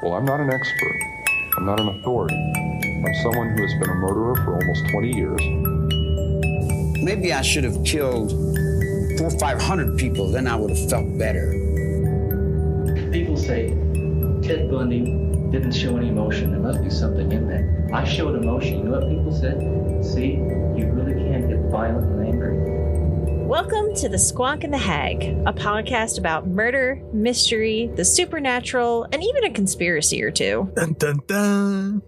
[0.00, 1.00] Well, I'm not an expert.
[1.56, 2.36] I'm not an authority.
[2.36, 5.40] I'm someone who has been a murderer for almost 20 years.
[7.02, 8.30] Maybe I should have killed
[9.18, 11.50] four or five hundred people, then I would have felt better.
[13.10, 13.70] People say
[14.42, 15.04] Ted Bundy
[15.50, 16.52] didn't show any emotion.
[16.52, 17.90] There must be something in there.
[17.92, 18.78] I showed emotion.
[18.78, 20.04] You know what people said?
[20.04, 22.77] See, you really can't get violent and angry.
[23.48, 29.24] Welcome to The Squonk and the Hag, a podcast about murder, mystery, the supernatural, and
[29.24, 30.70] even a conspiracy or two.
[30.76, 32.02] Dun dun dun.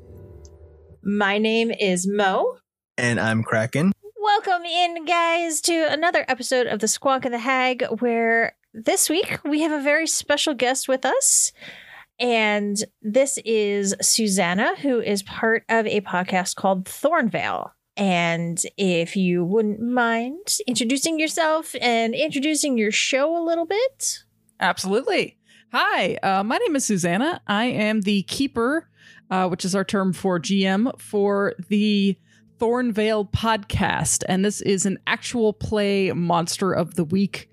[1.02, 2.58] My name is Mo.
[2.98, 3.92] And I'm Kraken.
[4.20, 9.40] Welcome in, guys, to another episode of The Squonk and the Hag, where this week
[9.42, 11.52] we have a very special guest with us.
[12.18, 17.70] And this is Susannah, who is part of a podcast called Thornvale.
[17.96, 24.24] And if you wouldn't mind introducing yourself and introducing your show a little bit.
[24.58, 25.36] Absolutely.
[25.72, 27.40] Hi, uh, my name is Susannah.
[27.46, 28.88] I am the keeper,
[29.30, 32.16] uh, which is our term for GM for the
[32.58, 34.24] Thornvale podcast.
[34.28, 37.48] And this is an actual play monster of the week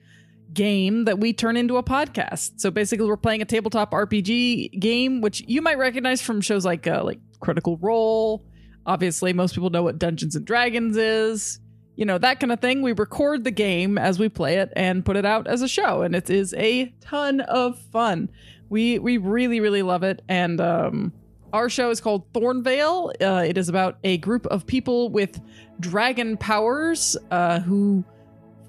[0.54, 2.60] game that we turn into a podcast.
[2.60, 6.88] So basically, we're playing a tabletop RPG game, which you might recognize from shows like
[6.88, 8.44] uh, like Critical Role.
[8.88, 11.60] Obviously, most people know what Dungeons and Dragons is.
[11.96, 12.82] You know, that kind of thing.
[12.82, 16.02] We record the game as we play it and put it out as a show,
[16.04, 18.30] and it is a ton of fun.
[18.70, 21.14] We we really really love it, and um,
[21.54, 23.12] our show is called Thornvale.
[23.22, 25.42] Uh, it is about a group of people with
[25.80, 28.04] dragon powers uh, who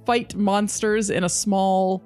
[0.07, 2.03] fight monsters in a small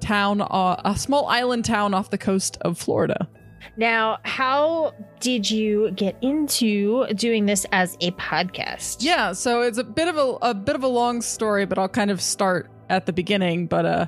[0.00, 3.28] town, uh, a small island town off the coast of Florida.
[3.76, 8.98] Now, how did you get into doing this as a podcast?
[9.00, 11.88] Yeah, so it's a bit of a, a bit of a long story, but I'll
[11.88, 13.66] kind of start at the beginning.
[13.66, 14.06] But uh,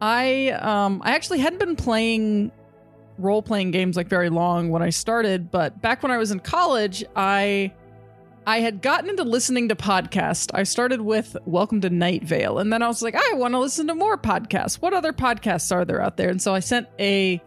[0.00, 2.52] I um, I actually hadn't been playing
[3.18, 6.40] role playing games like very long when I started, but back when I was in
[6.40, 7.72] college, I
[8.46, 10.50] I had gotten into listening to podcasts.
[10.54, 13.58] I started with Welcome to Night Vale, and then I was like, I want to
[13.58, 14.76] listen to more podcasts.
[14.76, 16.28] What other podcasts are there out there?
[16.28, 17.42] And so I sent a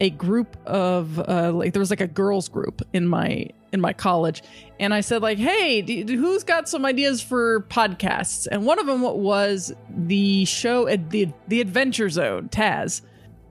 [0.00, 3.92] a group of uh, like there was like a girls group in my in my
[3.92, 4.42] college,
[4.80, 8.46] and I said like, Hey, do, who's got some ideas for podcasts?
[8.50, 13.02] And one of them was the show at the the Adventure Zone, Taz.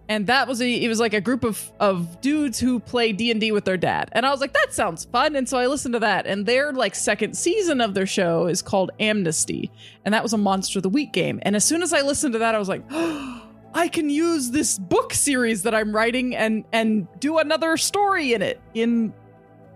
[0.09, 3.51] And that was a it was like a group of of dudes who play d&d
[3.51, 4.07] with their dad.
[4.13, 5.35] And i was like that sounds fun.
[5.35, 6.25] And so i listened to that.
[6.25, 9.69] And their like second season of their show is called amnesty.
[10.05, 11.39] And that was a monster of the week game.
[11.41, 13.46] And as soon as i listened to that i was like oh,
[13.77, 18.41] i can use this book series that i'm writing and and do another story in
[18.41, 19.13] it in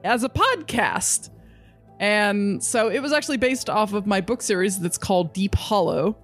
[0.04, 1.30] as a podcast
[2.00, 6.18] and so it was actually based off of my book series that's called deep hollow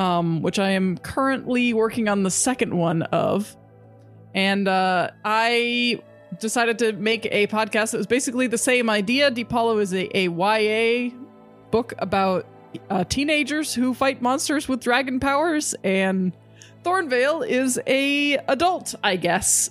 [0.00, 3.54] um, which I am currently working on the second one of.
[4.34, 6.00] And uh, I
[6.38, 9.30] decided to make a podcast that was basically the same idea.
[9.30, 11.14] Deep Hollow is a, a YA
[11.70, 12.46] book about
[12.88, 16.32] uh, teenagers who fight monsters with dragon powers, and
[16.84, 19.70] Thornvale is a adult, I guess,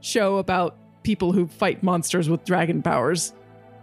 [0.00, 3.32] show about people who fight monsters with dragon powers.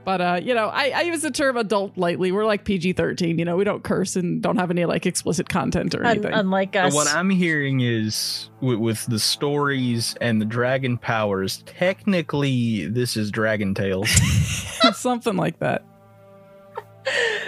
[0.03, 2.31] But uh, you know, I, I use the term adult lightly.
[2.31, 3.39] We're like PG thirteen.
[3.39, 6.31] You know, we don't curse and don't have any like explicit content or Un- anything.
[6.33, 6.93] unlike us.
[6.93, 13.31] What I'm hearing is with, with the stories and the dragon powers, technically this is
[13.31, 14.09] Dragon Tales.
[14.93, 15.83] Something like that.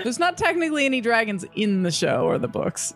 [0.01, 2.95] There's not technically any dragons in the show or the books.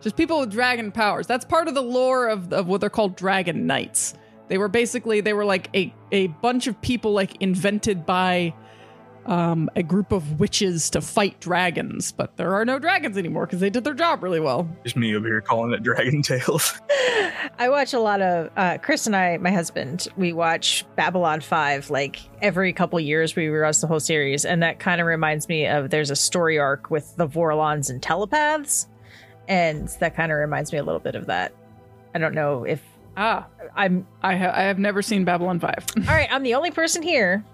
[0.00, 1.26] Just people with dragon powers.
[1.26, 4.14] That's part of the lore of, of what they're called dragon knights.
[4.48, 8.54] They were basically they were like a a bunch of people like invented by
[9.26, 13.60] um, a group of witches to fight dragons, but there are no dragons anymore because
[13.60, 14.68] they did their job really well.
[14.84, 16.80] Just me over here calling it Dragon Tales.
[17.58, 21.90] I watch a lot of uh, Chris and I, my husband, we watch Babylon 5
[21.90, 25.66] like every couple years we rewatch the whole series and that kind of reminds me
[25.66, 28.86] of there's a story arc with the Vorlons and telepaths
[29.48, 31.52] and that kind of reminds me a little bit of that.
[32.14, 32.80] I don't know if
[33.18, 35.84] Ah, I'm I ha- I have never seen Babylon Five.
[35.96, 37.44] All right, I'm the only person here.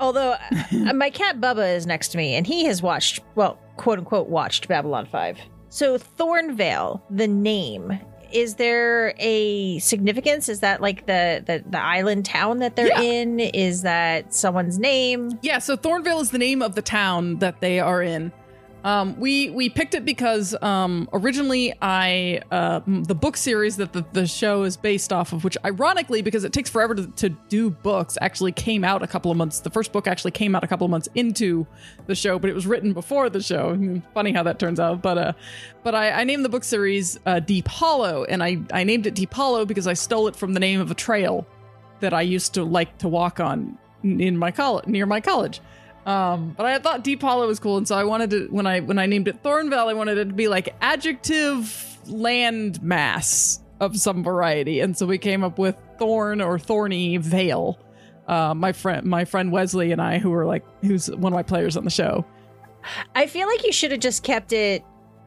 [0.00, 3.98] Although uh, my cat Bubba is next to me and he has watched, well, quote
[4.00, 5.38] unquote, watched Babylon 5.
[5.68, 7.98] So, Thornvale, the name,
[8.32, 10.48] is there a significance?
[10.48, 13.00] Is that like the, the, the island town that they're Yeah.
[13.02, 13.38] in?
[13.40, 15.38] Is that someone's name?
[15.42, 18.32] Yeah, so Thornvale is the name of the town that they are in.
[18.84, 24.04] Um, we we picked it because um, originally I uh, the book series that the,
[24.12, 27.70] the show is based off of, which ironically because it takes forever to, to do
[27.70, 29.60] books, actually came out a couple of months.
[29.60, 31.66] The first book actually came out a couple of months into
[32.06, 34.02] the show, but it was written before the show.
[34.14, 35.32] Funny how that turns out, but uh,
[35.82, 39.14] but I, I named the book series uh, Deep Hollow, and I I named it
[39.14, 41.46] Deep Hollow because I stole it from the name of a trail
[42.00, 45.62] that I used to like to walk on in my college near my college.
[46.06, 48.80] Um, but I thought Deep Hollow was cool, and so I wanted to when I
[48.80, 53.96] when I named it Thornvale, I wanted it to be like adjective land mass of
[53.96, 57.78] some variety, and so we came up with Thorn or Thorny Vale.
[58.26, 61.42] Uh, my friend, my friend Wesley and I, who were like, who's one of my
[61.42, 62.24] players on the show.
[63.14, 64.82] I feel like you should have just kept it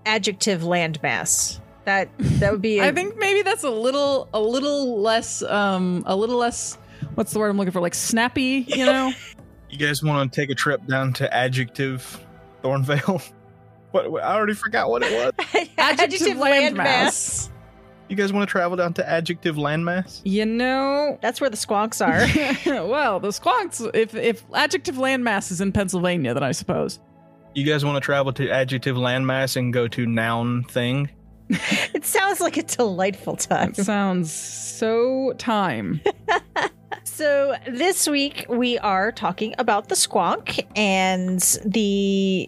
[0.06, 1.60] adjective landmass.
[1.86, 2.82] That that would be.
[2.82, 6.78] I think maybe that's a little, a little less, um, a little less.
[7.16, 7.82] What's the word I'm looking for?
[7.82, 9.12] Like snappy, you know?
[9.70, 12.26] You guys want to take a trip down to Adjective
[12.64, 13.22] Thornvale?
[13.92, 15.68] What, what- I already forgot what it was.
[15.78, 17.50] Adjective landmass.
[18.10, 20.22] You guys want to travel down to Adjective Landmass?
[20.24, 22.86] You know, That's where the squonks are.
[22.88, 23.90] well, the squonks.
[23.94, 27.00] If if adjective landmass is in Pennsylvania, then I suppose.
[27.54, 31.10] You guys want to travel to Adjective Landmass and go to Noun Thing?
[31.50, 33.72] it sounds like a delightful time.
[33.74, 36.00] That sounds so time.
[37.18, 42.48] So this week we are talking about the squonk and the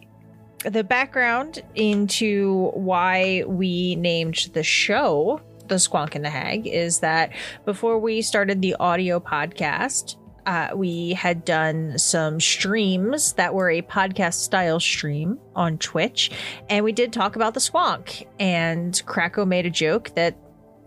[0.63, 7.31] the background into why we named the show the squonk and the hag is that
[7.65, 13.81] before we started the audio podcast uh, we had done some streams that were a
[13.81, 16.29] podcast style stream on Twitch,
[16.69, 18.25] and we did talk about the squonk.
[18.39, 20.35] And Kraken made a joke that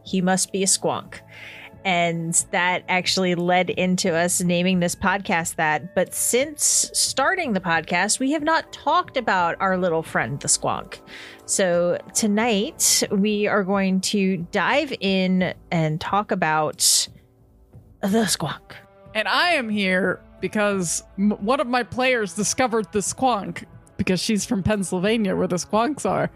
[0.04, 1.20] he must be a squonk
[1.84, 5.94] and that actually led into us naming this podcast that.
[5.94, 11.00] But since starting the podcast, we have not talked about our little friend, the squonk.
[11.46, 17.08] So tonight, we are going to dive in and talk about
[18.00, 18.72] the squonk.
[19.14, 23.64] And I am here because m- one of my players discovered the squonk
[23.96, 26.30] because she's from Pennsylvania where the squonks are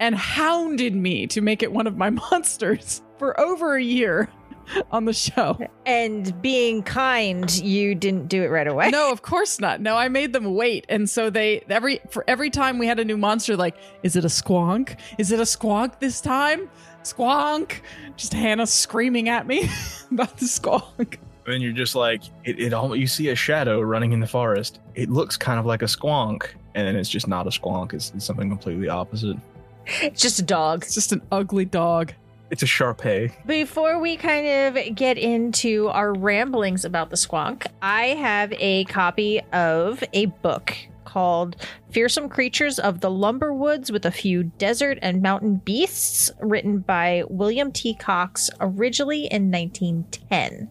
[0.00, 4.28] and hounded me to make it one of my monsters for over a year
[4.90, 5.58] on the show.
[5.86, 8.90] And being kind, you didn't do it right away.
[8.90, 9.80] No, of course not.
[9.80, 10.86] No, I made them wait.
[10.88, 14.24] And so they every for every time we had a new monster like is it
[14.24, 14.98] a squonk?
[15.18, 16.68] Is it a squonk this time?
[17.02, 17.80] Squonk.
[18.16, 19.68] Just Hannah screaming at me
[20.10, 21.18] about the squonk.
[21.46, 24.80] And you're just like, it, it all, you see a shadow running in the forest.
[24.94, 26.48] It looks kind of like a squonk.
[26.74, 27.94] And then it's just not a squonk.
[27.94, 29.38] It's, it's something completely opposite.
[29.86, 30.82] It's just a dog.
[30.82, 32.12] It's just an ugly dog.
[32.50, 33.30] It's a Sharpei.
[33.46, 34.46] Before we kind
[34.76, 40.74] of get into our ramblings about the squonk, I have a copy of a book
[41.04, 41.56] called
[41.90, 47.24] Fearsome Creatures of the Lumber Woods with a Few Desert and Mountain Beasts, written by
[47.28, 47.94] William T.
[47.94, 50.68] Cox originally in 1910.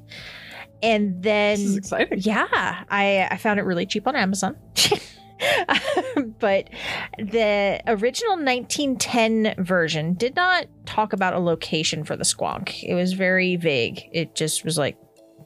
[0.83, 2.19] And then This is exciting.
[2.21, 4.55] yeah, I I found it really cheap on Amazon.
[6.39, 6.69] but
[7.17, 12.83] the original 1910 version did not talk about a location for the squonk.
[12.83, 14.09] It was very vague.
[14.11, 14.97] It just was like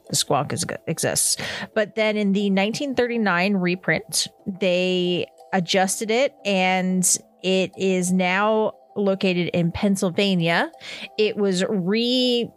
[0.08, 1.36] the squonk is, exists.
[1.74, 7.04] But then in the 1939 reprint, they adjusted it and
[7.42, 10.70] it is now located in Pennsylvania.
[11.18, 12.48] It was re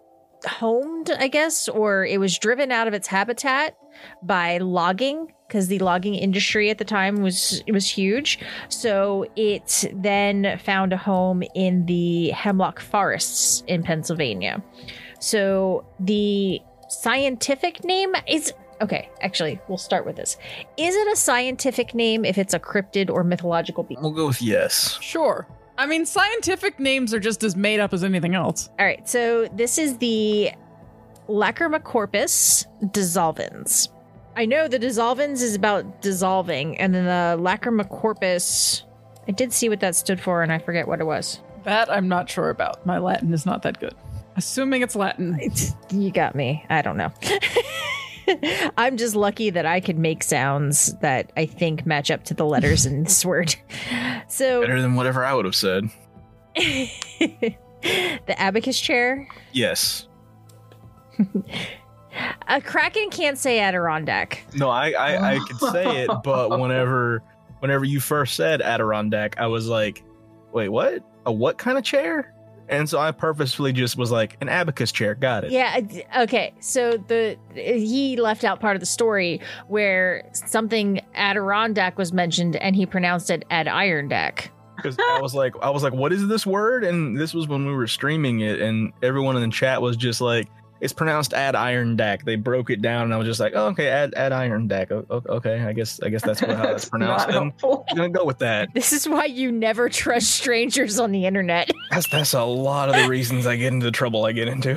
[0.46, 3.76] homed, I guess, or it was driven out of its habitat
[4.22, 8.40] by logging because the logging industry at the time was was huge.
[8.70, 14.64] So it then found a home in the hemlock forests in Pennsylvania.
[15.20, 19.10] So the scientific name is okay.
[19.22, 20.38] Actually, we'll start with this.
[20.78, 24.02] Is it a scientific name if it's a cryptid or mythological beast?
[24.02, 24.98] We'll go with yes.
[25.02, 25.48] Sure.
[25.78, 28.70] I mean, scientific names are just as made up as anything else.
[28.80, 30.52] All right, so this is the
[31.28, 33.90] Lacrimacorpus dissolvens.
[34.36, 38.84] I know the dissolvens is about dissolving, and then the Lacrimacorpus,
[39.28, 41.40] I did see what that stood for, and I forget what it was.
[41.64, 42.86] That I'm not sure about.
[42.86, 43.96] My Latin is not that good.
[44.36, 45.40] Assuming it's Latin.
[45.40, 46.66] It's- you got me.
[46.70, 47.12] I don't know.
[48.78, 52.44] I'm just lucky that I could make sounds that I think match up to the
[52.46, 53.56] letters in this word.
[54.28, 55.90] So Better than whatever I would have said.
[56.56, 57.56] the
[58.38, 59.28] abacus chair.
[59.54, 60.08] Yes.
[62.48, 64.44] A kraken can't say Adirondack.
[64.54, 67.22] No, I I, I could say it, but whenever
[67.60, 70.04] whenever you first said Adirondack, I was like,
[70.54, 71.04] wait, what?
[71.26, 72.32] A what kind of chair?
[72.68, 75.14] And so I purposefully just was like, an abacus chair.
[75.14, 75.52] Got it.
[75.52, 75.82] Yeah.
[76.24, 76.54] Okay.
[76.60, 82.76] So the he left out part of the story where something Adirondack was mentioned, and
[82.76, 84.52] he pronounced it Ad iron deck.
[84.78, 86.84] because I was like, I was like, what is this word?
[86.84, 90.20] And this was when we were streaming it, and everyone in the chat was just
[90.22, 90.48] like,
[90.82, 92.26] it's pronounced ad iron dac.
[92.26, 94.92] They broke it down, and I was just like, oh, okay, ad ad iron dac.
[94.92, 97.28] O- o- Okay, I guess I guess that's what, how it's That's pronounced.
[97.28, 97.86] not And helpful.
[97.90, 98.74] I'm gonna go with that.
[98.74, 101.72] This is why you never trust strangers on the internet.
[101.92, 104.76] That's that's a lot of the reasons I get into the trouble I get into.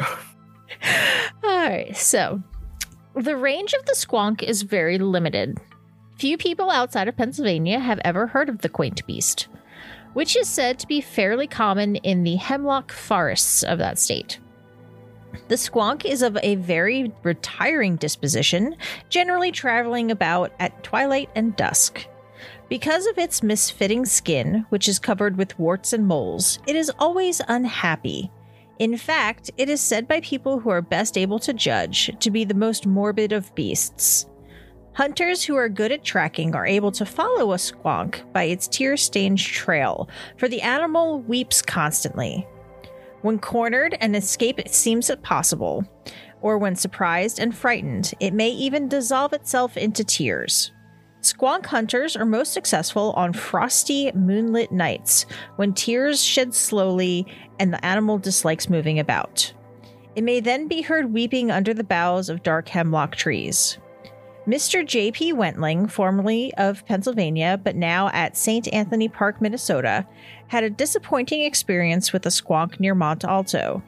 [1.42, 2.42] All right, so
[3.14, 5.58] the range of the squonk is very limited.
[6.18, 9.48] Few people outside of Pennsylvania have ever heard of the quaint beast,
[10.14, 14.38] which is said to be fairly common in the hemlock forests of that state.
[15.48, 18.76] The squonk is of a very retiring disposition,
[19.08, 22.06] generally traveling about at twilight and dusk.
[22.68, 27.40] Because of its misfitting skin, which is covered with warts and moles, it is always
[27.48, 28.30] unhappy.
[28.78, 32.44] In fact, it is said by people who are best able to judge to be
[32.44, 34.26] the most morbid of beasts.
[34.92, 38.96] Hunters who are good at tracking are able to follow a squonk by its tear
[38.96, 42.46] stained trail, for the animal weeps constantly.
[43.28, 45.84] When cornered, an escape seems impossible,
[46.40, 50.72] or when surprised and frightened, it may even dissolve itself into tears.
[51.20, 57.26] Squonk hunters are most successful on frosty, moonlit nights when tears shed slowly
[57.58, 59.52] and the animal dislikes moving about.
[60.16, 63.76] It may then be heard weeping under the boughs of dark hemlock trees.
[64.48, 64.86] Mr.
[64.86, 65.34] J.P.
[65.34, 68.72] Wentling, formerly of Pennsylvania but now at St.
[68.72, 70.06] Anthony Park, Minnesota,
[70.48, 73.82] had a disappointing experience with a squonk near Mont Alto.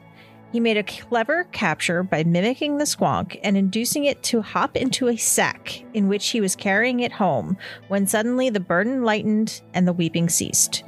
[0.51, 5.07] He made a clever capture by mimicking the squonk and inducing it to hop into
[5.07, 9.87] a sack in which he was carrying it home when suddenly the burden lightened and
[9.87, 10.83] the weeping ceased.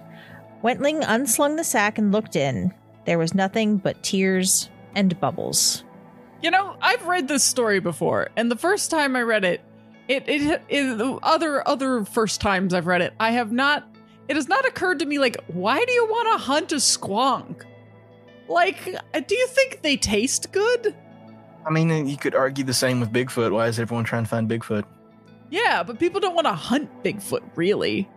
[0.61, 2.73] Wentling unslung the sack and looked in.
[3.05, 5.83] There was nothing but tears and bubbles.
[6.41, 9.61] You know, I've read this story before, and the first time I read it,
[10.09, 13.87] it it, it other other first times I've read it, I have not.
[14.27, 17.63] It has not occurred to me like, why do you want to hunt a squonk?
[18.47, 18.83] Like,
[19.27, 20.95] do you think they taste good?
[21.65, 23.51] I mean, uh, you could argue the same with Bigfoot.
[23.51, 24.83] Why is everyone trying to find Bigfoot?
[25.49, 28.09] Yeah, but people don't want to hunt Bigfoot, really.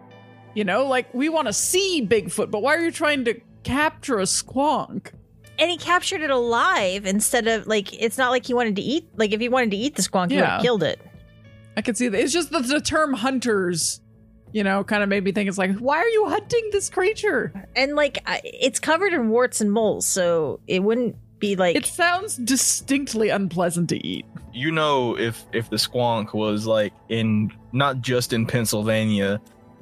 [0.55, 4.19] You know, like we want to see Bigfoot, but why are you trying to capture
[4.19, 5.13] a squonk?
[5.59, 9.09] And he captured it alive instead of like it's not like he wanted to eat
[9.17, 11.01] like if he wanted to eat the squonk, he would have killed it.
[11.77, 12.21] I can see that.
[12.21, 14.01] It's just that the term hunters,
[14.53, 17.53] you know, kind of made me think it's like, why are you hunting this creature?
[17.75, 22.37] And like it's covered in warts and moles, so it wouldn't be like It sounds
[22.37, 24.25] distinctly unpleasant to eat.
[24.53, 29.41] You know, if if the squonk was like in not just in Pennsylvania,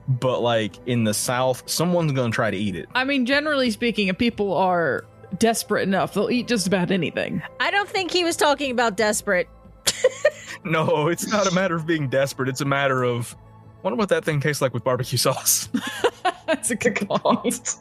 [0.09, 2.89] but like in the South, someone's gonna try to eat it.
[2.95, 5.05] I mean, generally speaking, if people are
[5.39, 7.43] desperate enough, they'll eat just about anything.
[7.61, 9.49] I don't think he was talking about desperate.
[10.65, 12.49] No, it's not a matter of being desperate.
[12.49, 13.37] It's a matter of
[13.85, 15.69] wonder what that thing tastes like with barbecue sauce.
[16.47, 17.77] That's a good point.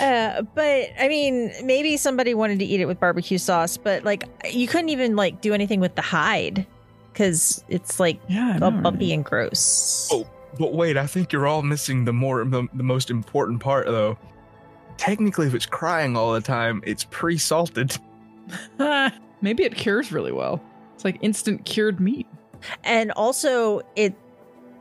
[0.00, 4.24] Uh, but I mean, maybe somebody wanted to eat it with barbecue sauce, but like
[4.50, 6.66] you couldn't even like do anything with the hide
[7.12, 9.14] because it's like Yeah, all bumpy right?
[9.14, 10.08] and gross.
[10.12, 10.26] Oh.
[10.58, 14.18] But wait, I think you're all missing the more the, the most important part though.
[14.98, 17.96] Technically, if it's crying all the time, it's pre-salted.
[19.40, 20.62] Maybe it cures really well.
[20.94, 22.26] It's like instant cured meat.
[22.84, 24.14] And also, it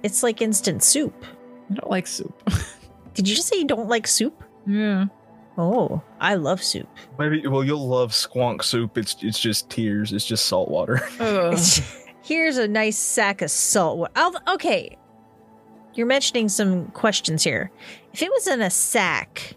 [0.04, 1.26] it's like instant soup.
[1.70, 2.50] I don't like soup.
[3.14, 4.44] Did you just say you don't like soup?
[4.68, 5.06] yeah.
[5.58, 6.88] Oh, I love soup.
[7.20, 8.98] Maybe well, you'll love squonk soup.
[8.98, 10.14] It's it's just tears.
[10.14, 11.02] It's just salt water.
[11.20, 11.60] Ugh.
[12.24, 13.98] Here's a nice sack of salt.
[13.98, 14.98] wa- I'll, okay,
[15.94, 17.70] you're mentioning some questions here.
[18.14, 19.56] If it was in a sack,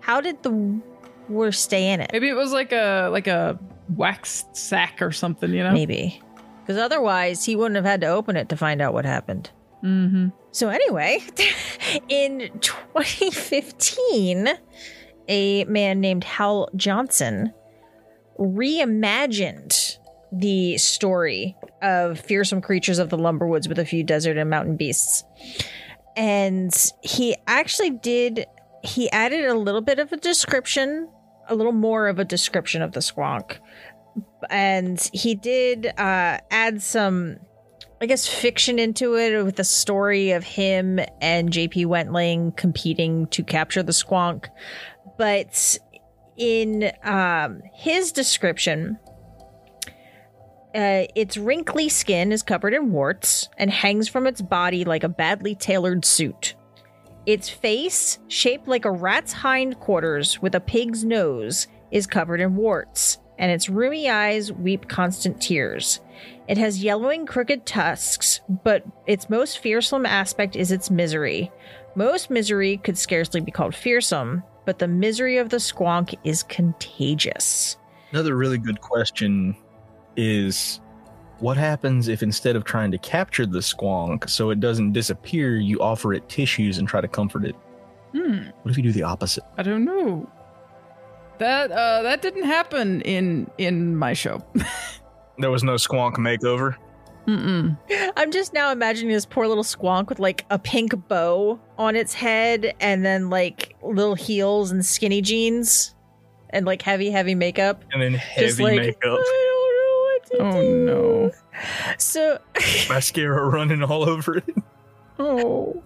[0.00, 0.80] how did the
[1.28, 2.10] water stay in it?
[2.12, 3.58] Maybe it was like a like a
[3.94, 5.72] wax sack or something, you know?
[5.72, 6.20] Maybe,
[6.62, 9.50] because otherwise he wouldn't have had to open it to find out what happened.
[9.84, 10.28] Mm-hmm.
[10.52, 11.20] So anyway,
[12.08, 14.48] in 2015,
[15.28, 17.52] a man named Hal Johnson
[18.38, 19.98] reimagined
[20.32, 25.24] the story of fearsome creatures of the lumberwoods with a few desert and mountain beasts.
[26.16, 28.46] And he actually did
[28.82, 31.08] he added a little bit of a description,
[31.48, 33.58] a little more of a description of the squonk.
[34.50, 37.38] And he did uh add some
[38.02, 43.44] I guess fiction into it with the story of him and JP Wentling competing to
[43.44, 44.46] capture the squonk.
[45.16, 45.78] But
[46.36, 48.98] in um, his description,
[50.74, 55.08] uh, its wrinkly skin is covered in warts and hangs from its body like a
[55.08, 56.56] badly tailored suit.
[57.24, 63.18] Its face, shaped like a rat's hindquarters with a pig's nose, is covered in warts,
[63.42, 65.98] and its rheumy eyes weep constant tears.
[66.46, 71.50] It has yellowing, crooked tusks, but its most fearsome aspect is its misery.
[71.96, 77.76] Most misery could scarcely be called fearsome, but the misery of the squonk is contagious.
[78.12, 79.56] Another really good question
[80.16, 80.80] is
[81.40, 85.80] what happens if instead of trying to capture the squonk so it doesn't disappear, you
[85.80, 87.56] offer it tissues and try to comfort it?
[88.14, 88.50] Hmm.
[88.62, 89.42] What if you do the opposite?
[89.58, 90.30] I don't know.
[91.42, 94.40] That uh that didn't happen in in my show.
[95.38, 96.76] There was no squonk makeover.
[97.26, 97.76] Mm-mm.
[98.16, 102.12] I'm just now imagining this poor little squonk with like a pink bow on its
[102.12, 105.94] head and then like little heels and skinny jeans
[106.50, 107.82] and like heavy, heavy makeup.
[107.92, 110.84] And then heavy just like, makeup, I don't know what to Oh do.
[110.84, 111.30] no.
[111.98, 112.38] So
[112.90, 114.54] mascara running all over it.
[115.18, 115.82] Oh.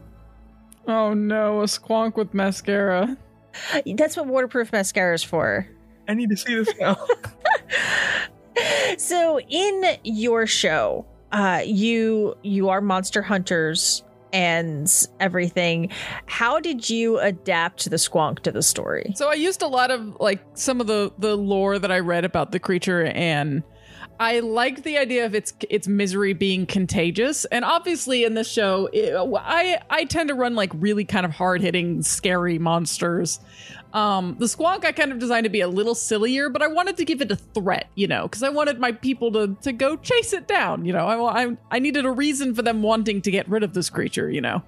[0.88, 3.16] Oh no, a squonk with mascara.
[3.96, 5.68] That's what waterproof mascara is for.
[6.08, 6.96] I need to see this now.
[8.98, 15.90] so in your show, uh, you you are monster hunters and everything.
[16.26, 19.12] How did you adapt the squonk to the story?
[19.16, 22.24] So I used a lot of like some of the the lore that I read
[22.24, 23.62] about the creature and
[24.18, 28.88] I like the idea of its its misery being contagious, and obviously in this show,
[28.92, 33.40] it, I I tend to run like really kind of hard hitting, scary monsters.
[33.92, 36.96] Um, the squonk I kind of designed to be a little sillier, but I wanted
[36.98, 39.96] to give it a threat, you know, because I wanted my people to to go
[39.96, 40.84] chase it down.
[40.84, 43.74] You know, I, I I needed a reason for them wanting to get rid of
[43.74, 44.30] this creature.
[44.30, 44.62] You know,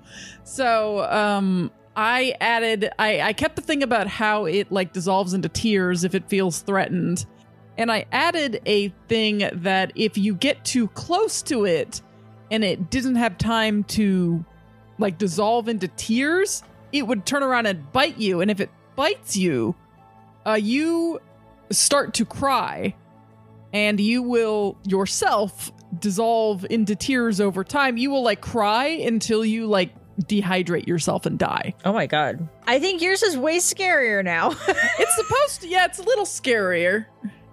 [0.44, 5.48] so um, I added I I kept the thing about how it like dissolves into
[5.48, 7.24] tears if it feels threatened.
[7.78, 12.02] And I added a thing that if you get too close to it
[12.50, 14.44] and it didn't have time to
[14.98, 18.40] like dissolve into tears, it would turn around and bite you.
[18.40, 19.76] And if it bites you,
[20.44, 21.20] uh, you
[21.70, 22.96] start to cry
[23.72, 25.70] and you will yourself
[26.00, 27.96] dissolve into tears over time.
[27.96, 29.92] You will like cry until you like
[30.22, 31.74] dehydrate yourself and die.
[31.84, 32.48] Oh my god.
[32.66, 34.56] I think yours is way scarier now.
[34.98, 37.06] It's supposed to, yeah, it's a little scarier.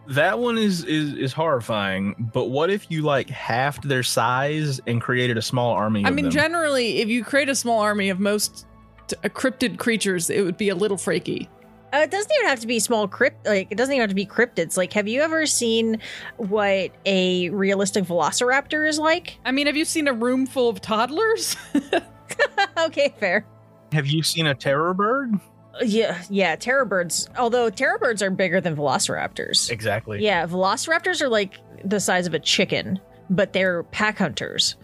[0.08, 2.30] That one is is is horrifying.
[2.34, 6.06] But what if you like halved their size and created a small army?
[6.06, 6.32] I of mean, them?
[6.32, 8.66] generally, if you create a small army of most
[9.08, 11.50] t- uh, cryptid creatures, it would be a little freaky.
[11.94, 13.46] Uh, it doesn't even have to be small crypt.
[13.48, 14.78] Like it doesn't even have to be cryptids.
[14.78, 16.00] Like, have you ever seen
[16.38, 19.38] what a realistic Velociraptor is like?
[19.46, 21.56] I mean, have you seen a room full of toddlers?
[22.80, 23.46] okay, fair.
[23.92, 25.40] have you seen a terror bird?
[25.82, 26.56] Yeah, yeah.
[26.56, 27.30] Terror birds.
[27.38, 29.70] Although terror birds are bigger than Velociraptors.
[29.72, 30.24] Exactly.
[30.24, 34.76] Yeah, Velociraptors are like the size of a chicken, but they're pack hunters.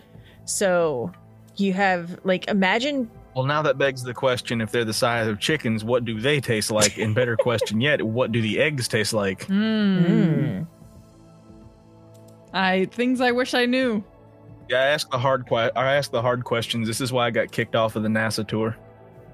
[0.46, 1.12] So
[1.56, 5.40] you have like imagine Well, now that begs the question: if they're the size of
[5.40, 6.98] chickens, what do they taste like?
[6.98, 9.46] And better question yet, what do the eggs taste like?
[9.46, 10.04] Hmm.
[10.04, 10.68] Mm.
[12.54, 14.04] I things I wish I knew.
[14.70, 16.88] Yeah, I ask the hard que- I ask the hard questions.
[16.88, 18.76] This is why I got kicked off of the NASA tour.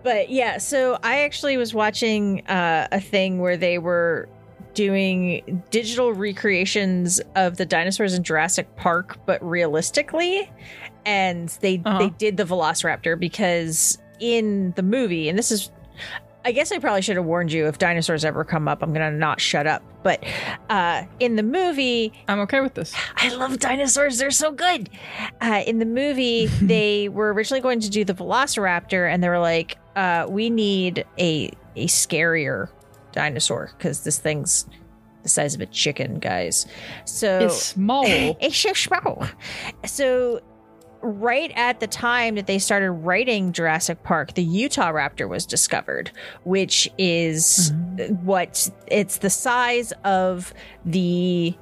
[0.08, 4.30] But yeah, so I actually was watching uh, a thing where they were
[4.74, 10.50] doing digital recreations of the dinosaurs in Jurassic Park, but realistically,
[11.06, 12.00] and they Uh-huh.
[12.00, 15.72] they did the Velociraptor because in the movie, and this is.
[16.46, 19.12] I guess I probably should have warned you if dinosaurs ever come up, I'm gonna
[19.12, 19.84] not shut up.
[20.04, 20.24] But
[20.70, 22.94] uh, in the movie, I'm okay with this.
[23.18, 24.18] I love dinosaurs.
[24.18, 24.90] They're so good.
[25.42, 29.40] Uh, in the movie, they were originally going to do the Velociraptor, and they were
[29.40, 32.70] like, uh, "We need a a scarier
[33.12, 34.66] dinosaur because this thing's
[35.24, 36.66] the size of a chicken, guys."
[37.06, 38.06] So It's small.
[38.40, 39.28] it's so small.
[39.86, 40.42] So
[41.02, 46.12] right at the time that they started writing Jurassic Park, the Utah Raptor was discovered,
[46.44, 47.72] which is
[48.24, 50.54] what it's the size of
[50.86, 51.56] the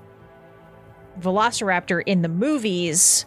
[1.19, 3.25] Velociraptor in the movies,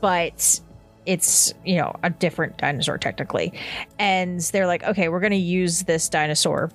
[0.00, 0.60] but
[1.06, 3.52] it's you know a different dinosaur technically.
[3.98, 6.70] And they're like okay we're going to use this dinosaur.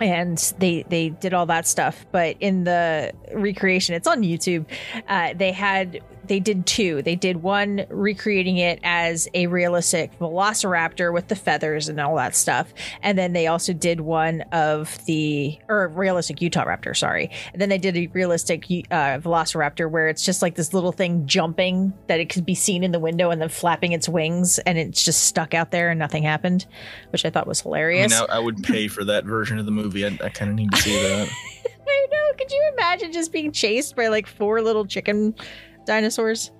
[0.00, 2.04] And they they did all that stuff.
[2.12, 4.66] But in the recreation it's on youtube
[5.08, 11.12] uh, they had they did two they did one recreating it as a realistic velociraptor
[11.12, 15.58] with the feathers and all that stuff and then they also did one of the
[15.68, 20.24] or realistic utah raptor sorry and then they did a realistic uh, velociraptor where it's
[20.24, 23.40] just like this little thing jumping that it could be seen in the window and
[23.40, 26.66] then flapping its wings and it's just stuck out there and nothing happened
[27.10, 29.66] which i thought was I hilarious mean, I, I would pay for that version of
[29.66, 30.04] the movie.
[30.04, 31.28] I, I kind of need to see that.
[31.88, 32.36] I know.
[32.38, 35.34] Could you imagine just being chased by like four little chicken
[35.84, 36.50] dinosaurs?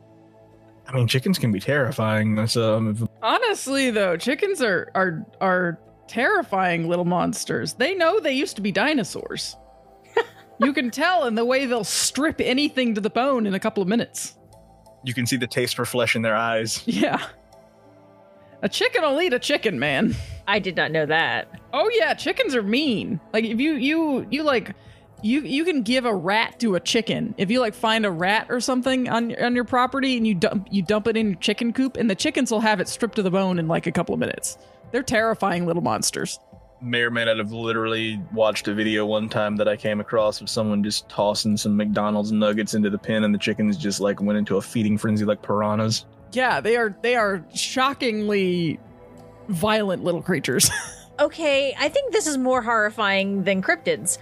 [0.87, 2.35] I mean, chickens can be terrifying.
[2.35, 7.75] That's um, Honestly, though, chickens are are are terrifying little monsters.
[7.75, 9.57] They know they used to be dinosaurs.
[10.61, 13.83] you can tell in the way they'll strip anything to the bone in a couple
[13.83, 14.37] of minutes.
[15.05, 16.83] you can see the taste for flesh in their eyes.
[16.87, 17.25] Yeah.
[18.63, 20.15] A chicken will eat a chicken, man.
[20.47, 21.49] I did not know that.
[21.73, 23.21] Oh yeah, chickens are mean.
[23.33, 24.75] Like if you you you like
[25.23, 27.35] you you can give a rat to a chicken.
[27.39, 30.69] If you like find a rat or something on on your property and you dump
[30.71, 33.23] you dump it in your chicken coop and the chickens will have it stripped to
[33.23, 34.59] the bone in like a couple of minutes.
[34.91, 36.39] They're terrifying little monsters.
[36.81, 40.41] May or may not have literally watched a video one time that I came across
[40.41, 44.21] of someone just tossing some McDonald's nuggets into the pen and the chickens just like
[44.21, 46.05] went into a feeding frenzy like piranhas.
[46.33, 48.81] Yeah, they are they are shockingly
[49.49, 50.71] violent little creatures.
[51.21, 54.19] Okay, I think this is more horrifying than cryptids.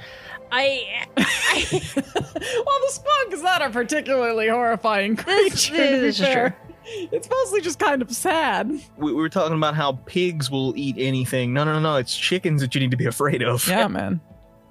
[0.53, 5.75] I, I well, the squonk is not a particularly horrifying This- creature.
[5.77, 6.57] to be this is fair.
[6.93, 8.69] It's mostly just kind of sad.
[8.97, 11.53] We, we were talking about how pigs will eat anything.
[11.53, 11.97] No, no, no, no.
[11.97, 13.67] It's chickens that you need to be afraid of.
[13.69, 14.21] Yeah, man.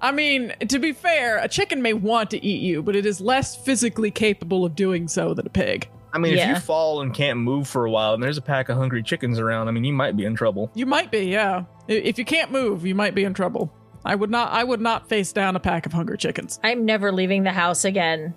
[0.02, 3.20] I mean, to be fair, a chicken may want to eat you, but it is
[3.20, 5.88] less physically capable of doing so than a pig.
[6.12, 8.68] I mean, if you fall and can't move for a while and there's a pack
[8.68, 10.70] of hungry chickens around, I mean, you might be in trouble.
[10.74, 11.64] You might be, yeah.
[11.86, 13.72] If you can't move, you might be in trouble.
[14.04, 14.52] I would not.
[14.52, 16.58] I would not face down a pack of hungry chickens.
[16.64, 18.34] I'm never leaving the house again.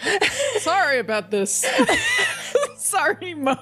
[0.58, 1.64] Sorry about this.
[2.76, 3.56] Sorry, Mo.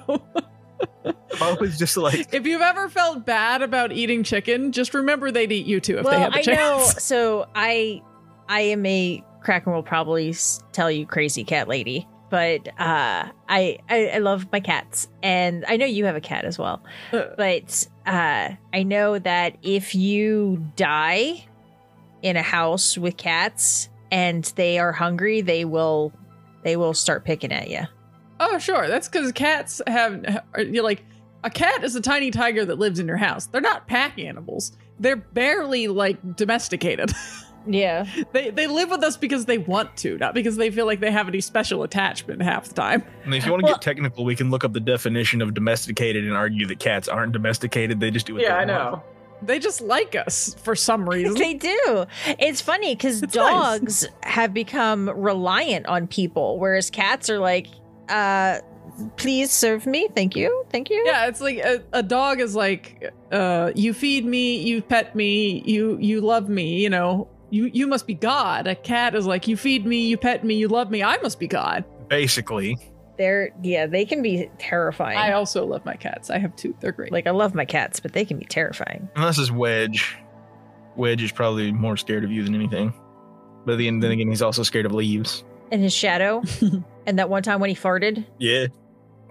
[1.39, 5.51] Mo was just like, If you've ever felt bad about eating chicken, just remember they'd
[5.51, 6.83] eat you too if they had the I know.
[6.83, 8.01] So I,
[8.47, 10.35] I am a Kraken will probably
[10.71, 15.77] tell you crazy cat lady, but uh, I, I I love my cats, and I
[15.77, 16.83] know you have a cat as well.
[17.11, 17.23] Uh.
[17.37, 21.45] But uh, I know that if you die
[22.21, 26.11] in a house with cats and they are hungry, they will
[26.63, 27.81] they will start picking at you.
[28.39, 28.87] Oh, sure.
[28.87, 30.43] That's because cats have.
[30.57, 31.03] You're like
[31.43, 33.47] a cat is a tiny tiger that lives in your house.
[33.47, 34.71] They're not pack animals.
[34.99, 37.11] They're barely like domesticated.
[37.71, 38.05] Yeah.
[38.31, 41.11] they they live with us because they want to, not because they feel like they
[41.11, 43.03] have any special attachment half the time.
[43.25, 45.53] and if you want to Well- get technical, we can look up the definition of
[45.53, 47.99] domesticated and argue that cats aren't domesticated.
[47.99, 48.67] They just do what they want.
[48.69, 49.03] Yeah, I know.
[49.41, 51.35] They just like us for some reason.
[51.35, 52.05] They do.
[52.39, 53.79] It's funny because It's nice.
[53.79, 57.67] dogs have become reliant on people, whereas cats are like,
[58.09, 58.59] uh,
[59.15, 60.09] please serve me.
[60.13, 60.65] Thank you.
[60.71, 61.01] Thank you.
[61.05, 65.63] yeah, it's like a, a dog is like, uh, you feed me, you pet me,
[65.65, 66.81] you you love me.
[66.83, 68.67] You know, you you must be God.
[68.67, 71.03] A cat is like, you feed me, you pet me, you love me.
[71.03, 71.83] I must be God.
[72.07, 72.77] Basically,
[73.17, 75.17] They're, yeah, they can be terrifying.
[75.17, 76.29] I also love my cats.
[76.29, 76.75] I have two.
[76.79, 77.11] They're great.
[77.11, 79.09] like, I love my cats, but they can be terrifying.
[79.15, 80.17] unless it's Wedge.
[80.95, 82.93] Wedge is probably more scared of you than anything.
[83.65, 85.43] But then, then again, he's also scared of leaves.
[85.71, 86.41] And his shadow.
[87.05, 88.67] and that one time when he farted, Yeah,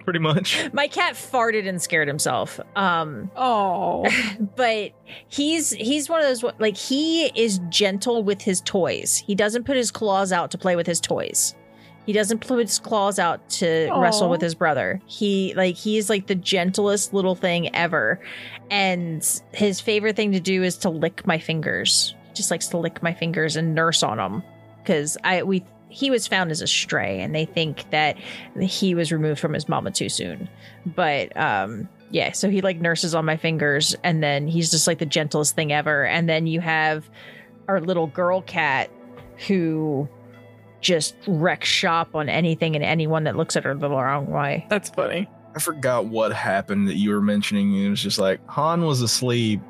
[0.09, 0.67] pretty much.
[0.73, 2.59] my cat farted and scared himself.
[2.75, 4.07] Um, oh,
[4.55, 4.91] but
[5.27, 9.23] he's he's one of those like he is gentle with his toys.
[9.23, 11.53] He doesn't put his claws out to play with his toys.
[12.07, 14.01] He doesn't put his claws out to Aw.
[14.01, 14.99] wrestle with his brother.
[15.05, 18.19] He like he's like the gentlest little thing ever.
[18.71, 22.15] And his favorite thing to do is to lick my fingers.
[22.29, 24.41] He just likes to lick my fingers and nurse on them
[24.85, 28.15] cuz I we he was found as a stray and they think that
[28.59, 30.47] he was removed from his mama too soon.
[30.85, 34.99] But um yeah, so he like nurses on my fingers and then he's just like
[34.99, 36.05] the gentlest thing ever.
[36.05, 37.09] And then you have
[37.67, 38.89] our little girl cat
[39.47, 40.07] who
[40.81, 44.65] just wrecks shop on anything and anyone that looks at her the wrong way.
[44.69, 45.29] that's funny.
[45.55, 47.75] I forgot what happened that you were mentioning.
[47.75, 49.61] It was just like Han was asleep.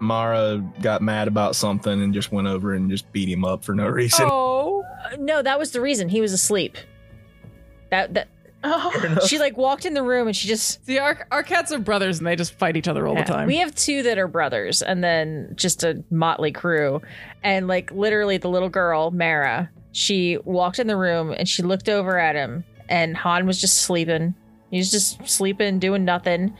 [0.00, 3.74] Mara got mad about something and just went over and just beat him up for
[3.74, 4.28] no reason.
[4.30, 4.53] Oh,
[5.18, 6.76] no, that was the reason he was asleep.
[7.90, 8.28] That that
[8.64, 8.90] oh.
[8.92, 9.26] Fair enough.
[9.28, 12.18] she like walked in the room and she just see, our our cats are brothers
[12.18, 13.24] and they just fight each other all Yeah.
[13.24, 13.46] the time.
[13.46, 17.02] We have two that are brothers, and then just a motley crew.
[17.42, 21.88] And like literally, the little girl Mara, she walked in the room and she looked
[21.88, 24.34] over at him, and Han was just sleeping.
[24.70, 26.56] He was just sleeping, doing nothing,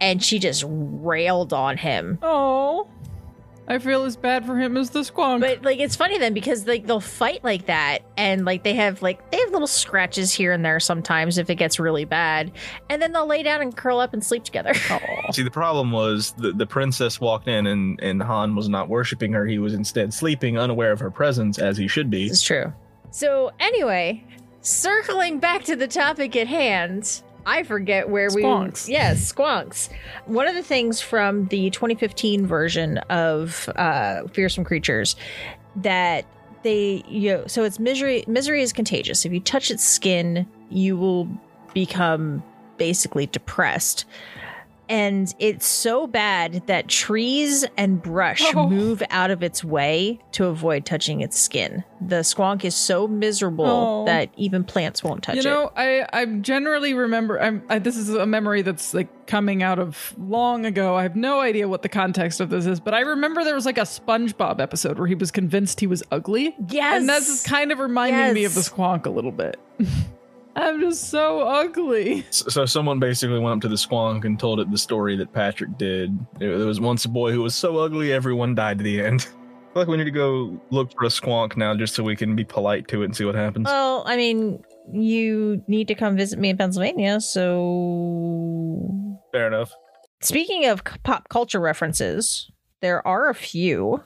[0.00, 2.18] and she just railed on him.
[2.22, 2.88] oh,
[3.70, 5.40] I feel as bad for him as the squonk.
[5.40, 9.02] But like, it's funny then because like they'll fight like that, and like they have
[9.02, 12.50] like they have little scratches here and there sometimes if it gets really bad,
[12.88, 14.72] and then they'll lay down and curl up and sleep together.
[15.32, 19.32] See, the problem was the, the princess walked in and, and Han was not worshiping
[19.32, 19.44] her.
[19.44, 22.26] He was instead sleeping, unaware of her presence, as he should be.
[22.26, 22.72] It's true.
[23.10, 24.24] So anyway,
[24.62, 28.86] circling back to the topic at hand, I forget where Squonks.
[28.86, 28.92] we.
[28.92, 29.88] Yes, squonks.
[30.26, 35.16] One of the things from the 2015 version of uh, Fearsome Creatures
[35.76, 36.26] that
[36.62, 38.22] they you know, so it's misery.
[38.26, 39.24] Misery is contagious.
[39.24, 41.26] If you touch its skin, you will
[41.72, 42.42] become
[42.76, 44.04] basically depressed.
[44.88, 48.68] And it's so bad that trees and brush Oh.
[48.68, 51.84] move out of its way to avoid touching its skin.
[52.00, 54.04] The squonk is so miserable Oh.
[54.06, 55.44] that even plants won't touch it.
[55.44, 57.40] you know, I I generally remember.
[57.40, 60.94] I'm I, this is a memory that's like coming out of long ago.
[60.96, 63.66] I have no idea what the context of this is, but I remember there was
[63.66, 66.56] like a SpongeBob episode where he was convinced he was ugly.
[66.70, 69.58] Yes, and this is kind of reminding me of the squonk a little bit.
[70.58, 72.26] I'm just so ugly.
[72.30, 75.32] So, so someone basically went up to the squonk and told it the story that
[75.32, 76.18] Patrick did.
[76.38, 79.28] There there was once a boy who was so ugly everyone died to the end.
[79.70, 82.16] I feel like we need to go look for a squonk now just so we
[82.16, 83.66] can be polite to it and see what happens.
[83.66, 88.78] Well, I mean, you need to come visit me in Pennsylvania, so
[89.30, 89.72] Fair enough.
[90.20, 94.02] Speaking of pop culture references, there are a few.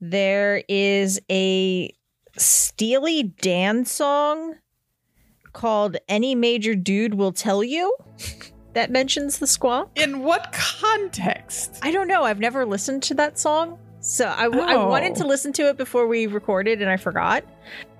[0.00, 1.94] There is a
[2.36, 4.56] Steely Dan song
[5.56, 7.96] called Any Major Dude Will Tell You
[8.74, 9.88] that mentions the squonk.
[9.96, 11.78] In what context?
[11.82, 12.22] I don't know.
[12.24, 13.78] I've never listened to that song.
[14.00, 14.86] So I, w- I Oh.
[14.88, 17.42] wanted to listen to it before we recorded and I forgot.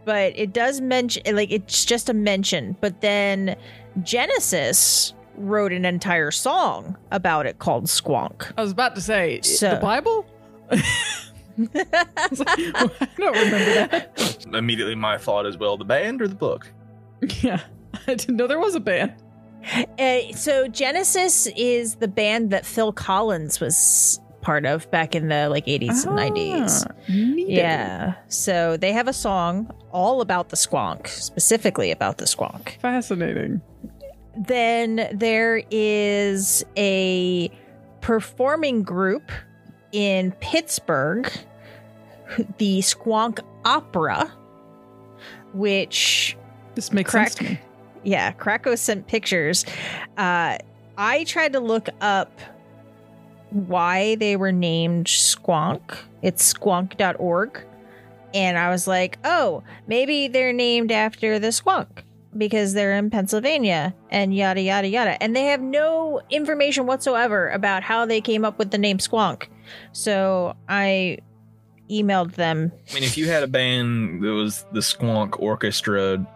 [0.05, 2.77] But it does mention, like, it's just a mention.
[2.81, 3.57] But then
[4.05, 8.53] Genesis wrote an entire song about it called Squonk.
[8.57, 10.27] I was about to say So- the Bible.
[10.71, 10.85] I,
[12.31, 14.47] was like, I don't remember that.
[14.53, 16.71] Immediately, my thought as well: the band or the book.
[17.43, 17.61] Yeah,
[18.07, 19.15] I didn't know there was a band.
[19.99, 25.49] Uh, so Genesis is the band that Phil Collins was part of back in the
[25.49, 26.87] like 80s and 90s.
[26.89, 26.95] Ah.
[27.09, 28.15] Yeah.
[28.29, 32.79] So they have a song all about the squonk, specifically about the squonk.
[32.81, 33.61] fascinating.
[34.37, 37.51] Then there is a
[38.03, 39.33] performing group
[39.91, 41.29] in Pittsburgh,
[42.59, 44.31] the Squonk Opera,
[45.55, 46.37] which
[46.77, 47.31] This makes Crack.
[47.31, 47.61] sense to me.
[48.05, 49.65] yeah, Kraken sent pictures.
[50.17, 50.59] Uh,
[50.97, 52.41] I tried to look up
[53.51, 55.99] why they were named Squonk.
[56.23, 57.65] It's squonk.org.
[58.35, 61.87] And I was like, oh, maybe they're named after the squonk
[62.37, 65.23] because they're in Pennsylvania and yada, yada, yada.
[65.23, 69.45] And they have no information whatsoever about how they came up with the name Squonk.
[69.93, 71.19] So I
[71.91, 72.73] emailed them.
[72.91, 76.27] I mean, if you had a band that was the Squonk Orchestra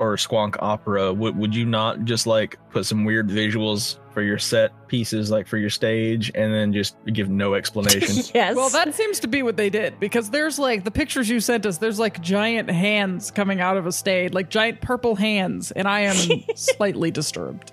[0.00, 4.38] or Squonk Opera, would would you not just like put some weird visuals for your
[4.38, 8.16] set pieces, like for your stage, and then just give no explanation?
[8.34, 8.56] yes.
[8.56, 11.66] Well, that seems to be what they did because there's like the pictures you sent
[11.66, 11.76] us.
[11.76, 16.00] There's like giant hands coming out of a stage, like giant purple hands, and I
[16.00, 16.16] am
[16.56, 17.72] slightly disturbed.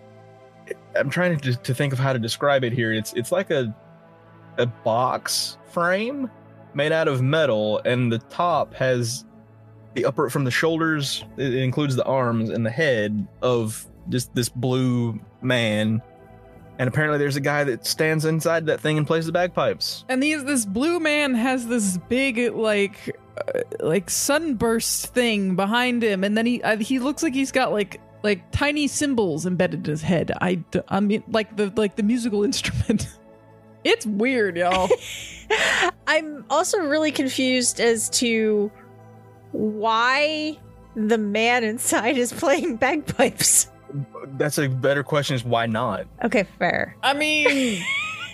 [0.97, 2.91] I'm trying to to think of how to describe it here.
[2.91, 3.73] It's it's like a
[4.57, 6.29] a box frame
[6.73, 9.23] made out of metal, and the top has
[9.97, 11.25] the upper from the shoulders.
[11.37, 16.01] It includes the arms and the head of just this blue man.
[16.79, 20.05] And apparently, there's a guy that stands inside that thing and plays the bagpipes.
[20.07, 26.23] And these this blue man has this big like uh, like sunburst thing behind him,
[26.23, 29.91] and then he uh, he looks like he's got like like tiny cymbals embedded in
[29.91, 30.31] his head.
[30.41, 33.07] i i mean like the like the musical instrument.
[33.83, 34.87] it's weird, y'all.
[36.07, 38.71] I'm also really confused as to
[39.57, 40.57] why
[40.95, 43.67] the man inside is playing bagpipes.
[44.37, 46.05] That's a better question: is why not?
[46.23, 46.95] Okay, fair.
[47.01, 47.81] I mean,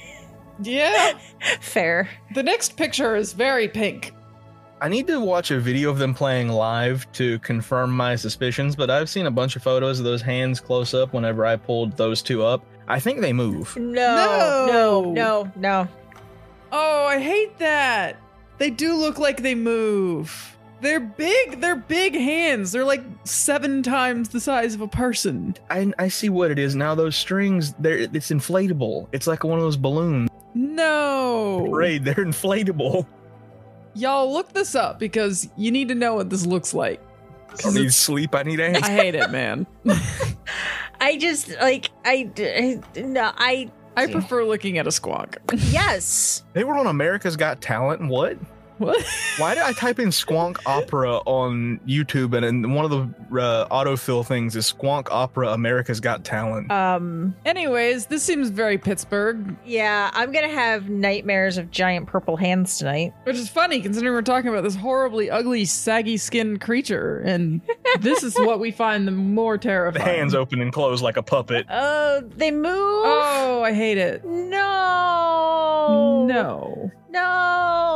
[0.61, 1.17] yeah.
[1.61, 2.09] Fair.
[2.33, 4.13] The next picture is very pink.
[4.81, 8.89] I need to watch a video of them playing live to confirm my suspicions, but
[8.89, 12.21] I've seen a bunch of photos of those hands close up whenever I pulled those
[12.21, 12.65] two up.
[12.89, 13.73] I think they move.
[13.77, 14.67] No, No.
[14.67, 15.87] no, no, no.
[16.73, 18.17] Oh, I hate that.
[18.57, 20.52] They do look like they move.
[20.83, 21.61] They're big.
[21.61, 22.73] They're big hands.
[22.73, 25.55] They're like seven times the size of a person.
[25.69, 26.93] I, I see what it is now.
[26.93, 29.07] Those strings, they're it's inflatable.
[29.13, 30.29] It's like one of those balloons.
[30.53, 31.67] No.
[31.69, 33.07] Right, they're inflatable.
[33.95, 37.01] Y'all look this up because you need to know what this looks like.
[37.65, 38.35] I need sleep.
[38.35, 39.65] I need I hate it, man.
[40.99, 45.37] I just like I d- no I I prefer looking at a squonk.
[45.71, 46.43] yes.
[46.51, 48.05] They were on America's Got Talent.
[48.09, 48.37] What?
[48.83, 49.03] What?
[49.37, 53.67] Why did I type in Squonk Opera on YouTube and, and one of the uh,
[53.69, 56.71] autofill things is Squonk Opera America's Got Talent?
[56.71, 62.37] Um Anyways, this seems very Pittsburgh, yeah, I'm going to have nightmares of giant purple
[62.37, 63.13] hands tonight.
[63.23, 67.19] which is funny considering we're talking about this horribly ugly, saggy skinned creature.
[67.25, 67.61] And
[68.01, 70.05] this is what we find the more the terrifying.
[70.05, 71.65] hands open and close like a puppet.
[71.69, 73.03] Oh, they move.
[73.05, 74.23] Oh, I hate it.
[74.25, 76.25] No.
[76.27, 76.91] No.
[77.09, 77.92] No.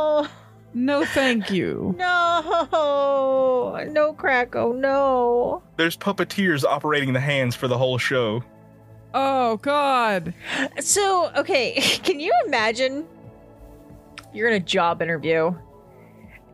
[0.74, 1.94] No, thank you.
[1.98, 3.84] No.
[3.90, 4.80] No, Kraken.
[4.80, 5.62] No.
[5.76, 8.42] There's puppeteers operating the hands for the whole show.
[9.14, 10.34] Oh God.
[10.80, 13.06] So, okay, can you imagine
[14.32, 15.54] you're in a job interview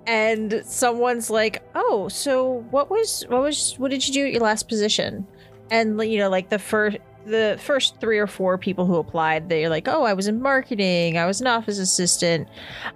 [0.06, 4.42] and someone's like, "Oh, so what was what was what did you do at your
[4.42, 5.26] last position?"
[5.70, 9.68] And you know, like the first the first 3 or 4 people who applied, they're
[9.68, 11.18] like, "Oh, I was in marketing.
[11.18, 12.48] I was an office assistant.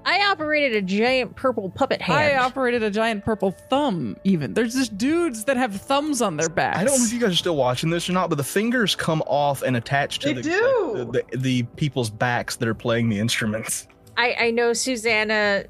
[0.04, 4.16] I operated a giant purple puppet hand." I operated a giant purple thumb.
[4.24, 6.78] Even there's just dudes that have thumbs on their backs.
[6.78, 8.94] I don't know if you guys are still watching this or not, but the fingers
[8.94, 10.92] come off and attach to They the, do.
[10.94, 13.88] like, the, the the people's backs that are playing the instruments.
[14.16, 15.64] I, I know Susannah,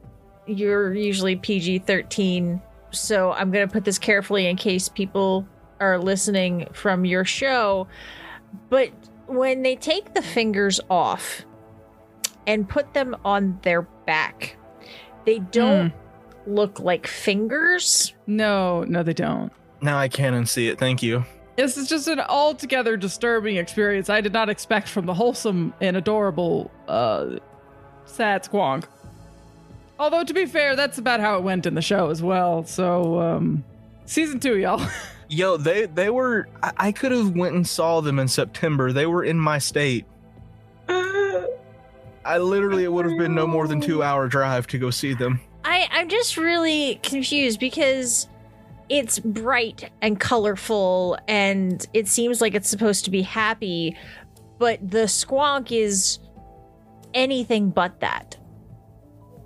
[0.46, 5.46] you're usually PG 13, so I'm going to put this carefully in case people
[5.80, 7.86] are listening from your show.
[8.70, 8.90] But
[9.26, 11.44] when they take the fingers off
[12.46, 14.56] and put them on their back,
[15.24, 15.92] they don't
[16.46, 18.14] look like fingers.
[18.26, 19.52] No, no, they don't.
[19.80, 20.78] Now I can unsee it.
[20.78, 21.24] Thank you.
[21.56, 25.96] This is just an altogether disturbing experience I did not expect from the wholesome and
[25.96, 27.38] adorable uh
[28.06, 28.84] sad squonk.
[29.98, 32.64] Although to be fair, that's about how it went in the show as well.
[32.64, 33.64] So um
[34.06, 34.86] season 2, y'all.
[35.28, 36.48] Yo, they they were.
[36.62, 38.92] I, I could have went and saw them in September.
[38.92, 40.06] They were in my state.
[42.24, 45.14] I literally it would have been no more than two hour drive to go see
[45.14, 45.40] them.
[45.64, 48.28] I, I'm just really confused because
[48.90, 53.96] it's bright and colorful and it seems like it's supposed to be happy,
[54.58, 56.18] but the squonk is
[57.14, 58.36] anything but that.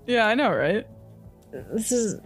[0.06, 0.84] yeah, I know, right?
[1.72, 2.20] This is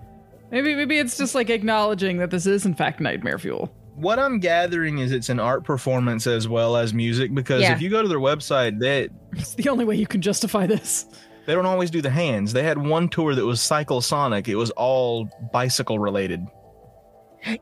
[0.51, 3.73] Maybe maybe it's just like acknowledging that this is in fact nightmare fuel.
[3.97, 7.73] What I'm gathering is it's an art performance as well as music because Yeah.
[7.73, 11.07] if you go to their website, they It's the only way you can justify this.
[11.47, 12.53] they don't always do the hands.
[12.53, 14.49] They had one tour that was Cycle Sonic.
[14.49, 16.47] It was all bicycle related.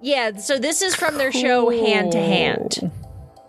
[0.01, 0.37] yeah.
[0.37, 2.91] So this is from their show Hand to Hand,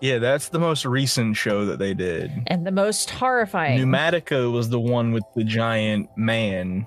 [0.01, 2.31] Yeah, that's the most recent show that they did.
[2.47, 3.79] and the most horrifying.
[3.79, 6.85] Pneumatica was the one with the giant man.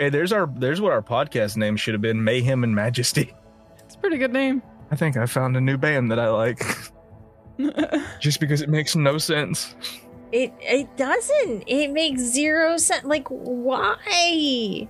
[0.00, 3.34] Hey, there's our there's what our podcast name should have been: Mayhem and Majesty.
[3.84, 4.62] It's a pretty good name.
[4.90, 6.64] I think I found a new band that I like,
[8.18, 9.74] just because it makes no sense.
[10.32, 11.64] it it doesn't.
[11.66, 13.04] It makes zero sense.
[13.04, 14.88] Like why?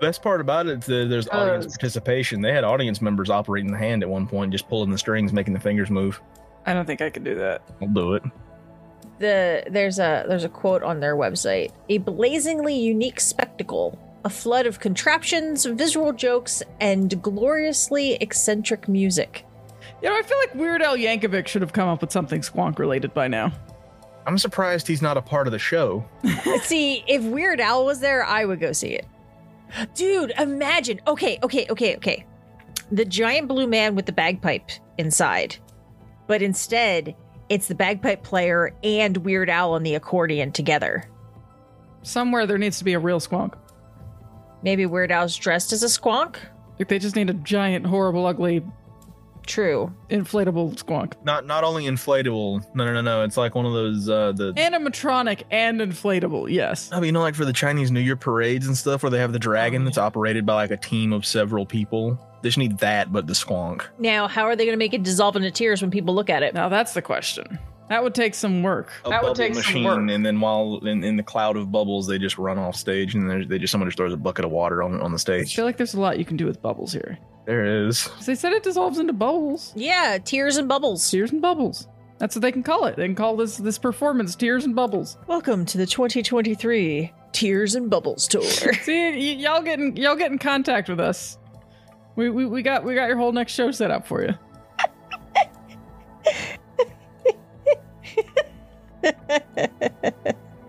[0.00, 1.38] Best part about it, is that there's oh.
[1.38, 2.42] audience participation.
[2.42, 5.52] They had audience members operating the hand at one point, just pulling the strings, making
[5.52, 6.20] the fingers move.
[6.64, 7.62] I don't think I could do that.
[7.82, 8.22] I'll do it.
[9.20, 11.70] The there's a there's a quote on their website.
[11.88, 19.46] A blazingly unique spectacle a flood of contraptions visual jokes and gloriously eccentric music.
[20.02, 22.78] You know, I feel like Weird Al Yankovic should have come up with something squonk
[22.78, 23.52] related by now.
[24.26, 26.04] I'm surprised he's not a part of the show.
[26.62, 29.06] see if weird al was there i would go see it.
[29.94, 31.00] Dude imagine.
[31.06, 32.26] Okay okay okay okay.
[32.92, 35.56] The giant blue man with the bagpipe inside.
[36.26, 37.16] But instead
[37.50, 41.04] it's the bagpipe player and weird al on the accordion together
[42.02, 43.52] Somewhere there needs to be a real squonk.
[44.62, 46.36] maybe weird al's dressed as a squonk
[46.78, 48.64] Like they just need a giant, horrible, ugly,
[49.46, 51.12] true inflatable squonk.
[51.24, 52.64] Not not only inflatable.
[52.74, 53.22] No, no, no, no.
[53.24, 54.52] It's like one of those uh the.
[54.54, 56.88] Animatronic and inflatable, yes.
[56.92, 59.18] I mean, you know, like for the Chinese New Year parades and stuff, where they
[59.18, 62.18] have the dragon that's operated by like a team of several people.
[62.42, 63.82] They just need that, but the squonk.
[63.98, 66.42] Now, how are they going to make it dissolve into tears when people look at
[66.42, 66.54] it?
[66.54, 67.58] Now that's the question.
[67.90, 68.92] That would take some work.
[69.04, 69.98] A that would bubble take some machine, work.
[70.10, 73.28] and then while in, in the cloud of bubbles, they just run off stage, and
[73.28, 75.52] there's- they just someone just throws a bucket of water on on the stage.
[75.52, 77.18] I feel like there's a lot you can do with bubbles here.
[77.46, 78.06] There it is.
[78.06, 79.72] 'Cause They said it dissolves into bubbles.
[79.74, 81.10] Yeah, tears and bubbles.
[81.10, 81.88] Tears and bubbles.
[82.18, 82.94] That's what they can call it.
[82.96, 85.18] They can call this this performance tears and bubbles.
[85.26, 88.42] Welcome to the 2023 Tears and Bubbles tour.
[88.82, 91.38] See, y- y'all get in, y'all get in contact with us.
[92.16, 94.34] We, we we got we got your whole next show set up for you.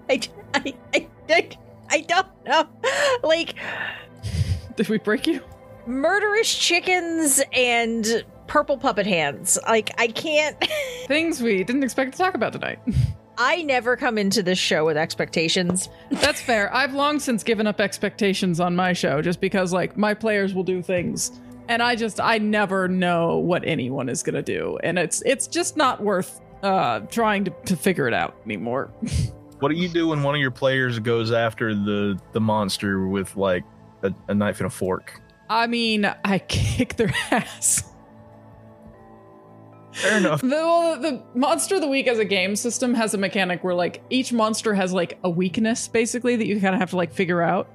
[0.10, 0.19] I,
[0.54, 1.49] I, I, I,
[1.89, 2.67] I don't know.
[3.23, 3.56] Like,
[4.75, 5.41] Did we break you?
[5.86, 9.58] murderous chickens and purple puppet hands.
[9.67, 10.58] Like, I can't.
[11.08, 12.80] Things we didn't expect to talk about tonight.
[13.43, 15.89] I never come into this show with expectations.
[16.12, 16.71] That's fair.
[16.71, 20.62] I've long since given up expectations on my show just because like my players will
[20.62, 21.32] do things
[21.67, 25.47] and I just I never know what anyone is going to do and it's it's
[25.47, 28.91] just not worth uh trying to, to figure it out anymore.
[29.60, 33.38] What do you do when one of your players goes after the the monster with
[33.38, 33.63] like
[34.01, 35.21] a, a knife and a fork?
[35.51, 37.90] I mean, I kick their ass.
[39.93, 40.41] Fair enough.
[40.41, 43.75] The, well, the monster of the week as a game system has a mechanic where
[43.75, 47.13] like each monster has like a weakness basically that you kind of have to like
[47.13, 47.70] figure out.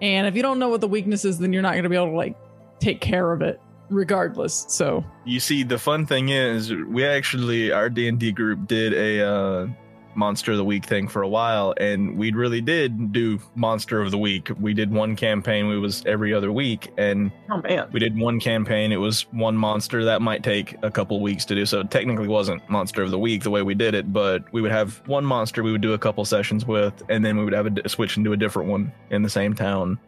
[0.00, 1.96] And if you don't know what the weakness is, then you're not going to be
[1.96, 2.36] able to like
[2.80, 3.60] take care of it
[3.90, 4.64] regardless.
[4.68, 8.94] So You see, the fun thing is, we actually our D and D group did
[8.94, 9.66] a uh,
[10.14, 14.10] monster of the week thing for a while, and we really did do monster of
[14.10, 14.50] the week.
[14.60, 17.88] We did one campaign; we was every other week, and Oh man.
[17.92, 18.92] we did one campaign.
[18.92, 21.64] It was one monster that might take a couple weeks to do.
[21.66, 24.60] So it technically wasn't monster of the week the way we did it, but we
[24.62, 27.52] would have one monster we would do a couple sessions with, and then we would
[27.54, 29.98] have a d- switch into a different one in the same town.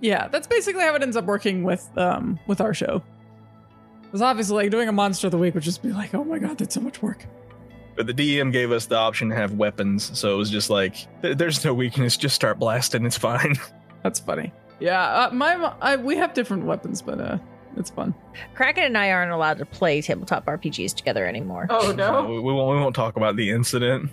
[0.00, 3.02] yeah, that's basically how it ends up working with um with our show.
[4.02, 6.38] Because obviously, like doing a monster of the week would just be like, oh my
[6.38, 7.26] god, that's so much work.
[7.96, 10.96] But the DM gave us the option to have weapons, so it was just like,
[11.20, 13.56] there's no weakness, just start blasting, it's fine.
[14.02, 14.52] That's funny.
[14.80, 17.38] Yeah, uh, my I, we have different weapons, but uh,
[17.76, 18.14] it's fun.
[18.54, 21.66] Kraken and I aren't allowed to play tabletop RPGs together anymore.
[21.70, 22.24] Oh no.
[22.24, 24.10] we, we won't, we won't talk about the incident.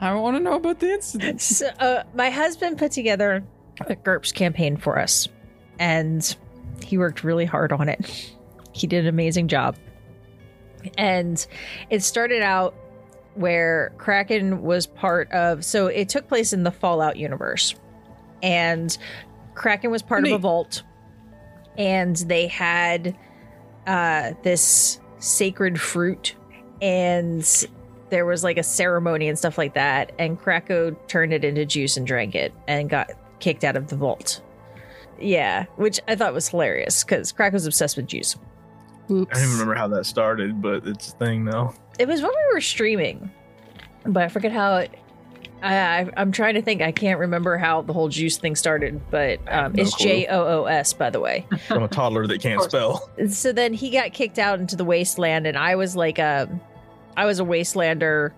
[0.00, 1.40] I want to know about the incident.
[1.40, 3.44] So, uh, my husband put together
[3.86, 5.28] a GURPS campaign for us,
[5.78, 6.36] and
[6.84, 8.32] he worked really hard on it.
[8.72, 9.76] He did an amazing job.
[10.96, 11.44] And
[11.90, 12.74] it started out
[13.34, 17.74] where Kraken was part of, so it took place in the Fallout universe,
[18.42, 18.96] and
[19.54, 20.82] Kraken was part of a vault,
[21.78, 23.16] and they had
[23.86, 26.34] uh, this sacred fruit,
[26.82, 27.66] and
[28.10, 31.96] there was like a ceremony and stuff like that, and Krako turned it into juice
[31.96, 34.42] and drank it and got kicked out of the vault.
[35.20, 38.36] Yeah, which I thought was hilarious because Krako's obsessed with juice.
[39.10, 39.30] Oops.
[39.30, 41.74] I don't even remember how that started, but it's a thing now.
[42.00, 43.30] It was when we were streaming,
[44.04, 44.90] but I forget how it.
[45.62, 46.80] I, I I'm trying to think.
[46.80, 49.94] I can't remember how the whole juice thing started, but um, no it's.
[49.96, 51.46] J O O S by the way.
[51.68, 53.10] From a toddler that can't spell.
[53.28, 56.48] so then he got kicked out into the wasteland and i was like a
[57.18, 58.32] i was a wastelander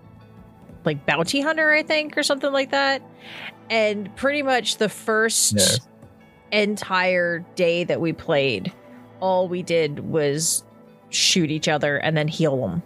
[0.83, 3.01] like bounty hunter i think or something like that
[3.69, 5.79] and pretty much the first Yes.
[6.51, 8.73] entire day that we played
[9.21, 10.63] all we did was
[11.09, 12.83] shoot each other and then heal them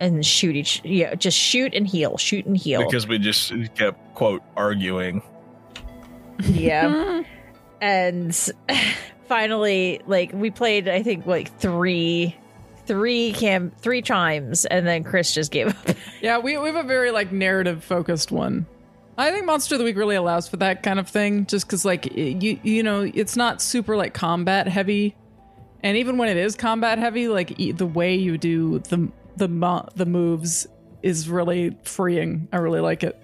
[0.00, 4.14] and shoot each yeah just shoot and heal shoot and heal Because we just kept,
[4.14, 5.22] quote, arguing.
[6.44, 7.22] yeah
[7.80, 8.34] and
[9.28, 12.34] finally like we played i think like three
[12.86, 16.82] three cam three times and then chris just gave up Yeah, we, we have a
[16.86, 18.66] very like narrative focused one.
[19.16, 21.82] I think Monster of the Week really allows for that kind of thing, just because
[21.86, 25.16] like you you know it's not super like combat heavy,
[25.82, 29.48] and even when it is combat heavy, like e- the way you do the the
[29.48, 30.66] mo- the moves
[31.02, 32.48] is really freeing.
[32.52, 33.18] I really like it.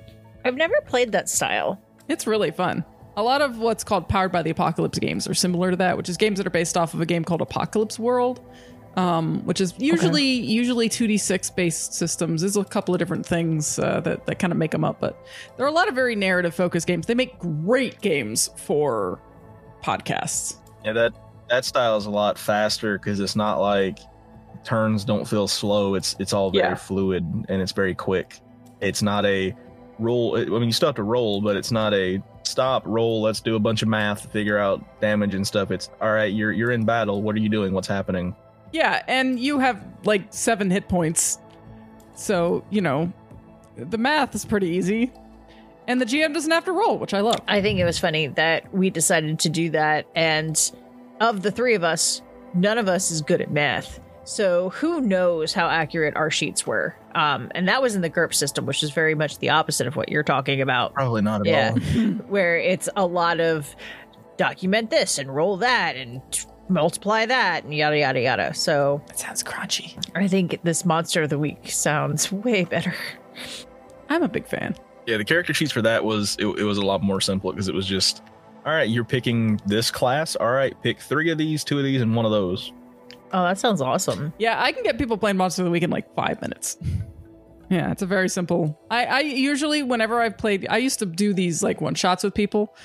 [0.44, 2.84] i've never played that style It's really fun.
[3.16, 6.08] A lot of what's called Powered by the Apocalypse games are similar to that, which
[6.08, 8.40] is games that are based off of a game called Apocalypse World,
[8.96, 12.42] um, which is usually usually 2d6 based systems.
[12.42, 15.26] There's a couple of different things uh, that, that kind of make them up, but
[15.56, 17.06] there are a lot of very narrative focused games.
[17.06, 19.18] They make great games for
[19.82, 20.56] podcasts.
[20.84, 21.12] Yeah, that
[21.48, 23.98] that style is a lot faster because it's not like
[24.64, 25.94] turns don't feel slow.
[25.94, 26.74] It's it's all very Yeah.
[26.74, 28.40] fluid and it's very quick.
[28.80, 29.54] It's not a
[29.98, 30.36] roll.
[30.38, 33.22] I mean, you still have to roll, but it's not a stop roll.
[33.22, 35.70] Let's do a bunch of math to figure out damage and stuff.
[35.70, 36.32] It's all right.
[36.32, 37.22] You're you're in battle.
[37.22, 37.72] What are you doing?
[37.72, 38.34] What's happening?
[38.72, 41.38] Yeah, and you have like seven hit points.
[42.14, 43.12] So, you know,
[43.76, 45.12] the math is pretty easy.
[45.88, 47.40] And the GM doesn't have to roll, which I love.
[47.46, 50.72] i think it was funny that we decided to do that and
[51.20, 52.22] of the three of us
[52.54, 56.96] none of us is good at math so who knows how accurate our sheets were
[57.14, 59.94] um, and that was in the GURP system which is very much the opposite of
[59.96, 61.70] what you're talking about Probably not at Yeah.
[61.72, 61.78] all.
[62.28, 63.74] where it's a lot of
[64.36, 68.52] document this and roll that and t- multiply that and yada yada yada.
[68.52, 69.96] So That sounds crunchy.
[70.16, 72.94] I think this monster of the week sounds way better.
[74.08, 74.74] I'm a big fan.
[75.06, 77.68] Yeah, the character sheets for that was it, it was a lot more simple because
[77.68, 78.22] it was just
[78.66, 78.88] all right.
[78.88, 80.34] You're picking this class.
[80.34, 82.72] All right, pick three of these, two of these, and one of those.
[83.32, 84.32] Oh, that sounds awesome.
[84.38, 86.76] Yeah, I can get people playing Monster of the Week in like five minutes.
[87.68, 88.78] Yeah, it's a very simple.
[88.92, 92.32] I, I usually, whenever I've played, I used to do these like one shots with
[92.32, 92.76] people,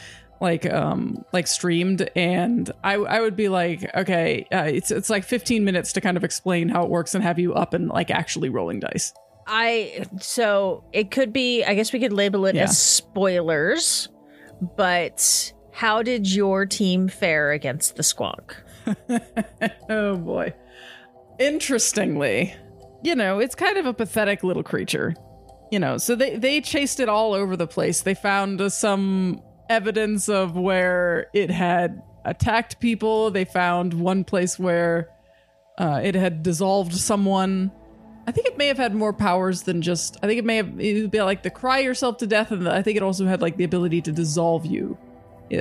[0.41, 5.23] like um like streamed, and I I would be like, okay, uh, it's it's like
[5.23, 8.09] 15 minutes to kind of explain how it works and have you up and like
[8.09, 9.13] actually rolling dice.
[9.45, 12.63] I so it could be I guess we could label it Yeah.
[12.63, 14.09] as spoilers,
[14.75, 18.55] but how did your team fare against the squonk?
[19.89, 20.53] oh boy.
[21.39, 22.55] Interestingly,
[23.03, 25.15] you know, it's kind of a pathetic little creature.
[25.71, 28.01] You know, so they they chased it all over the place.
[28.01, 33.31] They found uh, some evidence of where it had attacked people.
[33.31, 35.09] They found one place where
[35.77, 37.71] uh, it had dissolved someone.
[38.27, 40.17] I think it may have had more powers than just.
[40.21, 42.65] I think it may have it would be like the cry yourself to death, and
[42.65, 44.97] the, I think it also had like the ability to dissolve you.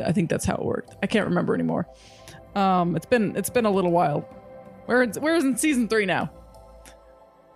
[0.04, 0.96] I think that's how it worked.
[1.02, 1.86] I can't remember anymore.
[2.54, 4.28] Um, it's been it's been a little while,
[4.86, 6.30] We're in, we're in season three now.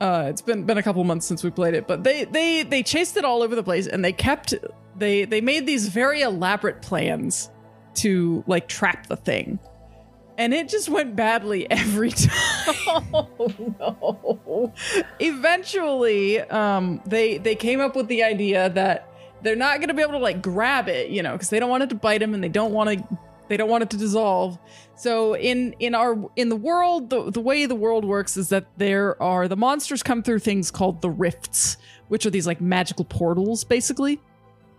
[0.01, 2.82] Uh, it's been been a couple months since we played it, but they they they
[2.82, 4.55] chased it all over the place, and they kept
[4.97, 7.51] they they made these very elaborate plans
[7.95, 9.59] to like trap the thing,
[10.36, 13.05] and it just went badly every time.
[13.12, 14.72] Oh no.
[15.20, 19.09] Eventually, um, they they came up with the idea that
[19.42, 21.70] they're not going to be able to like grab it, you know, because they don't
[21.70, 23.18] want it to bite them and they don't want to
[23.49, 24.59] they don't want it to dissolve.
[24.97, 28.66] So in in our in the world, the, the way the world works is that
[28.76, 31.76] there are the monsters come through things called the rifts,
[32.09, 34.20] which are these like magical portals, basically.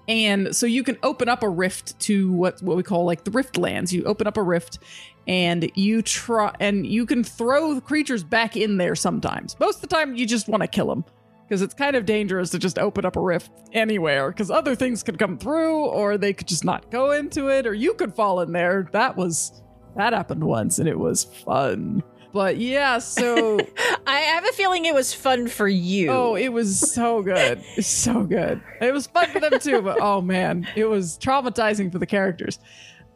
[0.07, 3.31] And so you can open up a rift to what what we call like the
[3.31, 3.93] rift lands.
[3.93, 4.79] You open up a rift
[5.27, 9.59] and you try and you can throw the creatures back in there sometimes.
[9.59, 11.03] Most of the time you just want to kill them
[11.47, 15.03] because it's kind of dangerous to just open up a rift anywhere because other things
[15.03, 18.41] could come through or they could just not go into it or you could fall
[18.41, 18.89] in there.
[18.91, 19.61] That was
[19.95, 22.03] that happened once and it was fun.
[22.33, 23.59] But yeah, so
[24.07, 26.11] I have a feeling it was fun for you.
[26.11, 27.63] Oh, it was so good.
[27.81, 28.61] So good.
[28.81, 32.59] It was fun for them too, but oh man, it was traumatizing for the characters.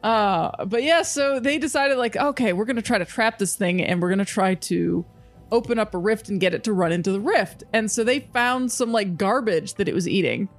[0.02, 3.84] Uh, but yeah, so they decided like, okay, we're gonna try to trap this thing
[3.84, 5.04] and we're gonna try to
[5.52, 7.64] open up a rift and get it to run into the rift.
[7.74, 10.50] And so they found some like garbage that it was eating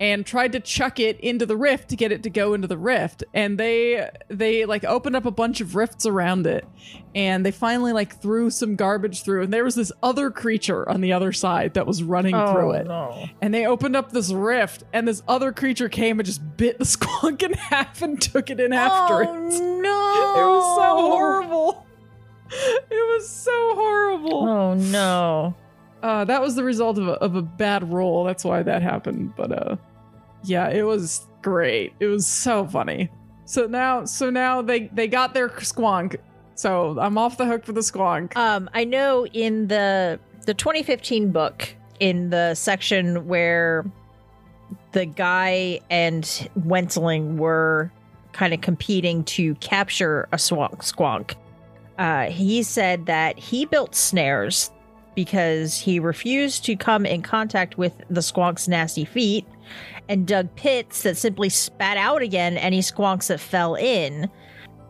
[0.00, 2.76] and tried to chuck it into the rift to get it to go into the
[2.76, 6.66] rift and they they like opened up a bunch of rifts around it
[7.14, 11.00] and they finally like threw some garbage through and there was this other creature on
[11.00, 13.28] the other side that was running oh, through it no.
[13.40, 16.84] and they opened up this rift and this other creature came and just bit the
[16.84, 20.34] squonk in half and took it in after oh, it no.
[20.36, 21.86] it was so horrible
[22.90, 25.54] it was so horrible Oh no.
[26.02, 28.24] uh, that was the result of a, of a bad roll.
[28.24, 29.34] That's why that happened.
[29.36, 29.76] But uh,
[30.44, 31.94] yeah, it was great.
[32.00, 33.10] It was so funny.
[33.46, 36.16] So now, so now they they got their squonk.
[36.54, 38.36] So I'm off the hook for the squonk.
[38.36, 43.84] Um, I know in the the 2015 book, in the section where
[44.92, 46.24] the guy and
[46.54, 47.90] Wentling were
[48.32, 51.34] kind of competing to capture a squonk, squonk,
[51.98, 54.70] uh, he said that he built snares
[55.14, 59.46] because he refused to come in contact with the squonk's nasty feet
[60.08, 64.28] and dug pits that simply spat out again any squonks that fell in.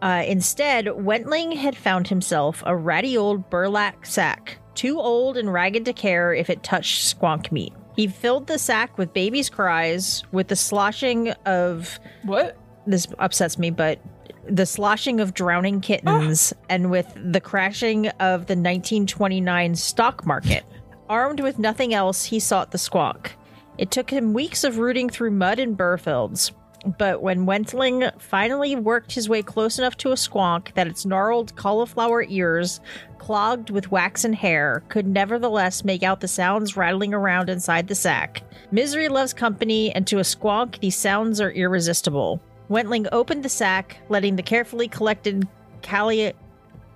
[0.03, 5.85] Uh, instead, Wentling had found himself a ratty old burlap sack, too old and ragged
[5.85, 7.73] to care if it touched squonk meat.
[7.97, 12.57] He filled the sack with babies' cries, with the sloshing of What?
[12.87, 14.01] this upsets me, but
[14.49, 16.65] the sloshing of drowning kittens ah.
[16.69, 20.65] and with the crashing of the 1929 stock market.
[21.09, 23.31] Armed with nothing else, he sought the squonk.
[23.79, 26.53] It took him weeks of rooting through mud and burr fields,
[26.99, 31.57] but when Wentling finally worked his way close enough to a squonk that its gnarled
[31.57, 32.81] cauliflower ears,
[33.19, 38.43] clogged with waxen hair, could nevertheless make out the sounds rattling around inside the sack.
[38.71, 42.41] Misery loves company, and to a squonk, these sounds are irresistible.
[42.69, 45.47] Wentling opened the sack, letting the carefully collected
[45.83, 46.33] calli-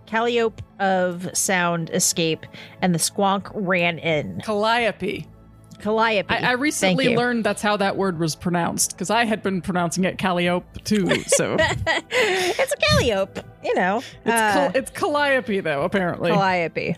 [0.06, 2.46] calliope of sound escape,
[2.80, 4.40] and the squonk ran in.
[4.42, 5.26] Calliope.
[5.80, 6.34] Calliope.
[6.34, 10.04] I, I recently learned that's how that word was pronounced because I had been pronouncing
[10.04, 11.22] it Calliope too.
[11.24, 11.82] So it's
[12.58, 14.02] it's a calliope, you know.
[14.24, 16.32] cal- uh, it's Calliope though apparently.
[16.32, 16.96] Calliope.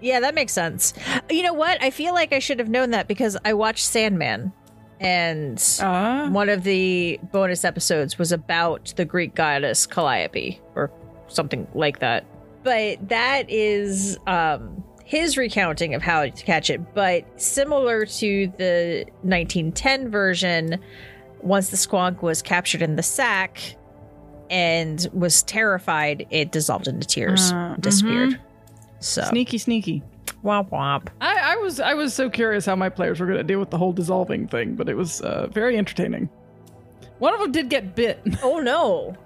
[0.00, 0.94] Yeah, that makes sense.
[1.28, 1.82] You know what?
[1.82, 4.50] I feel like I should have known that because I watched Sandman,
[5.00, 6.28] and Ah.
[6.30, 10.90] one of the bonus episodes was about the Greek goddess Calliope or
[11.28, 12.24] something like that.
[12.62, 16.94] But that is um, his recounting of how to catch it.
[16.94, 20.78] But similar to the 1910 version,
[21.40, 23.58] once the squonk was captured in the sack
[24.50, 28.38] and was terrified, it dissolved into tears, Uh, disappeared.
[28.98, 30.02] So Sneaky, sneaky.
[30.44, 31.08] Womp womp.
[31.20, 33.70] I, I was I was so curious how my players were going to deal with
[33.70, 36.28] the whole dissolving thing, but it was uh, very entertaining.
[37.18, 38.20] One of them did get bit.
[38.42, 39.16] Oh no.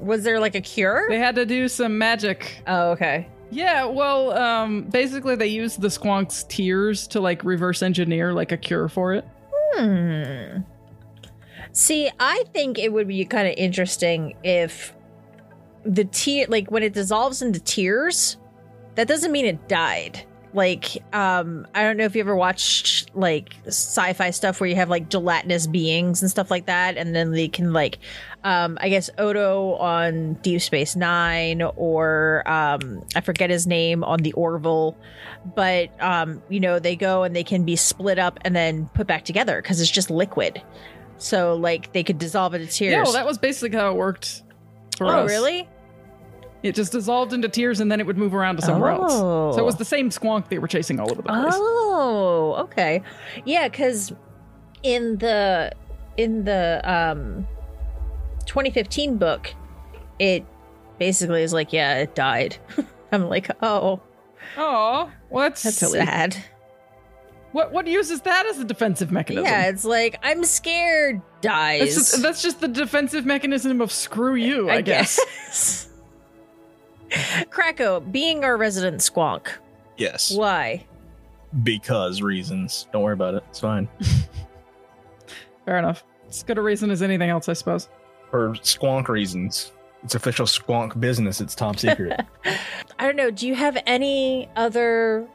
[0.00, 1.06] Was there like a cure?
[1.08, 2.62] they had to do some magic.
[2.66, 3.28] Oh, okay.
[3.50, 8.56] Yeah, well, um, basically they used the squonk's tears to like reverse engineer like a
[8.56, 9.24] cure for it.
[9.74, 10.62] Hmm.
[11.72, 14.94] See, I think it would be kind of interesting if
[15.84, 18.36] the tear, like when it dissolves into tears,
[18.94, 20.24] that doesn't mean it died.
[20.54, 24.88] Like, um, I don't know if you ever watched like sci-fi stuff where you have
[24.88, 27.98] like gelatinous beings and stuff like that, and then they can like,
[28.44, 34.20] um, I guess Odo on Deep Space Nine, or um, I forget his name on
[34.20, 34.96] the Orville,
[35.56, 39.08] but um, you know they go and they can be split up and then put
[39.08, 40.62] back together because it's just liquid.
[41.18, 42.92] So like they could dissolve into tears.
[42.92, 44.42] Yeah, well, that was basically how it worked
[44.96, 45.30] for oh, us.
[45.30, 45.68] really?
[46.64, 49.12] It just dissolved into tears and then it would move around to somewhere else.
[49.12, 49.78] So it was Oh.
[49.78, 51.52] the same squonk they were chasing all over the place.
[51.56, 53.02] Oh, okay.
[53.44, 54.12] Yeah, because
[54.82, 55.70] in the
[56.16, 57.46] in the um
[58.46, 59.52] 2015 book,
[60.18, 60.44] it
[60.98, 62.56] basically is like, yeah, it died.
[63.12, 64.00] I'm like, oh,
[64.56, 66.36] Oh, what's that's sad.
[67.52, 69.44] What what uses that as a defensive mechanism?
[69.46, 71.20] Yeah, it's like I'm scared.
[71.40, 71.80] Dies.
[71.80, 75.18] That's just, that's just the defensive mechanism of screw you, I, guess.
[75.18, 75.88] guess.
[77.50, 79.48] Krako, being our resident squonk,
[79.96, 80.34] Yes.
[80.34, 80.84] why?
[81.62, 82.88] Because reasons.
[82.92, 83.44] Don't worry about it.
[83.50, 83.88] It's fine.
[85.64, 86.04] Fair enough.
[86.26, 87.88] It's good a reason as anything else, I suppose.
[88.30, 89.72] For squonk reasons.
[90.02, 91.40] It's official squonk business.
[91.40, 92.20] It's top secret.
[92.98, 93.30] I don't know.
[93.30, 95.26] Do you have any other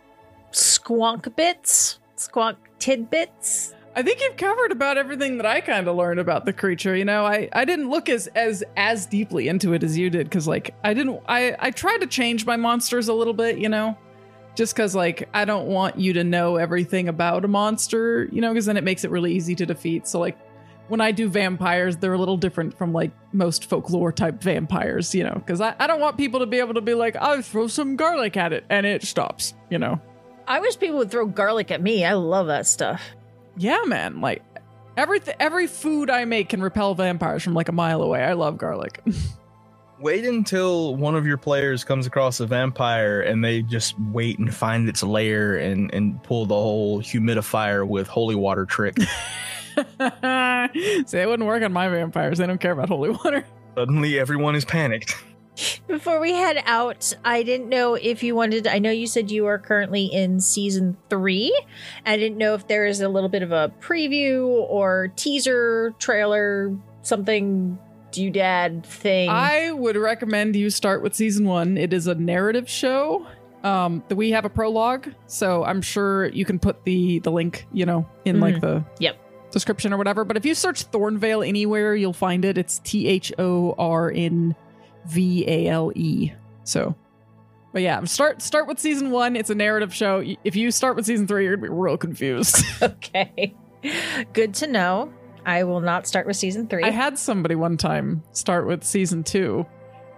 [0.52, 2.00] squonk bits?
[2.18, 3.74] Squonk tidbits?
[3.96, 6.96] I think you've covered about everything that I kind of learned about the creature.
[6.96, 10.30] You know, I, I didn't look as as as deeply into it as you did
[10.30, 13.58] because like I didn't I I tried to change my monsters a little bit.
[13.58, 13.98] You know,
[14.56, 18.30] just because like I don't want you to know everything about a monster.
[18.32, 20.08] You know, because then it makes it really easy to defeat.
[20.08, 20.38] So like
[20.88, 25.16] when I do vampires, they're a little different from like most folklore type vampires.
[25.16, 27.42] You know, because I I don't want people to be able to be like I
[27.42, 29.56] throw some garlic at it and it stops.
[29.70, 30.00] You know.
[30.48, 32.04] I wish people would throw garlic at me.
[32.04, 33.02] I love that stuff.
[33.58, 34.22] Yeah, man.
[34.22, 34.44] Like
[34.98, 38.24] every every food I make can repel vampires from like a mile away.
[38.24, 39.04] I love garlic.
[40.00, 44.54] wait until one of your players comes across a vampire and they just wait and
[44.54, 48.98] find its lair and, and pull the whole humidifier with holy water trick.
[49.76, 52.38] See, it wouldn't work on my vampires.
[52.38, 53.46] They don't care about holy water.
[53.76, 55.16] Suddenly everyone is panicked.
[55.88, 58.68] Before we head out, I didn't know if you wanted.
[58.68, 61.58] I know you said you are currently in season three.
[62.06, 66.76] I didn't know if there is a little bit of a preview or teaser, trailer,
[67.02, 67.78] something
[68.12, 69.30] doodad thing.
[69.30, 71.78] I would recommend you start with season one.
[71.78, 73.28] It is a narrative show.
[73.62, 77.68] Um, that we have a prologue, so I'm sure you can put the the link,
[77.74, 79.52] you know, in like the Yep.
[79.52, 80.24] description or whatever.
[80.24, 82.58] But if you search Thornvale anywhere, you'll find it.
[82.58, 84.56] It's T H O R N
[85.08, 86.32] V A L E.
[86.64, 86.96] So,
[87.74, 89.36] but yeah, start start with season one.
[89.36, 90.24] It's a narrative show.
[90.44, 92.64] If you start with season three, you're gonna be real confused.
[92.82, 93.56] okay,
[94.34, 95.14] good to know.
[95.46, 96.84] I will not start with season three.
[96.84, 99.66] I had somebody one time start with season two.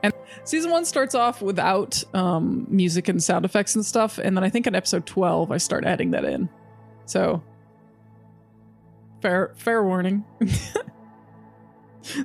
[0.03, 0.13] And
[0.43, 4.17] season one starts off without um, music and sound effects and stuff.
[4.17, 6.49] And then I think in episode 12, I start adding that in.
[7.05, 7.43] So,
[9.21, 10.25] fair, fair warning.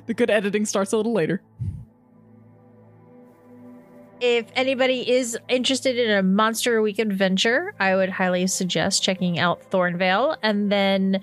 [0.07, 1.41] the good editing starts a little later.
[4.21, 9.69] If anybody is interested in a monster week adventure, I would highly suggest checking out
[9.71, 10.37] Thornvale.
[10.41, 11.21] And then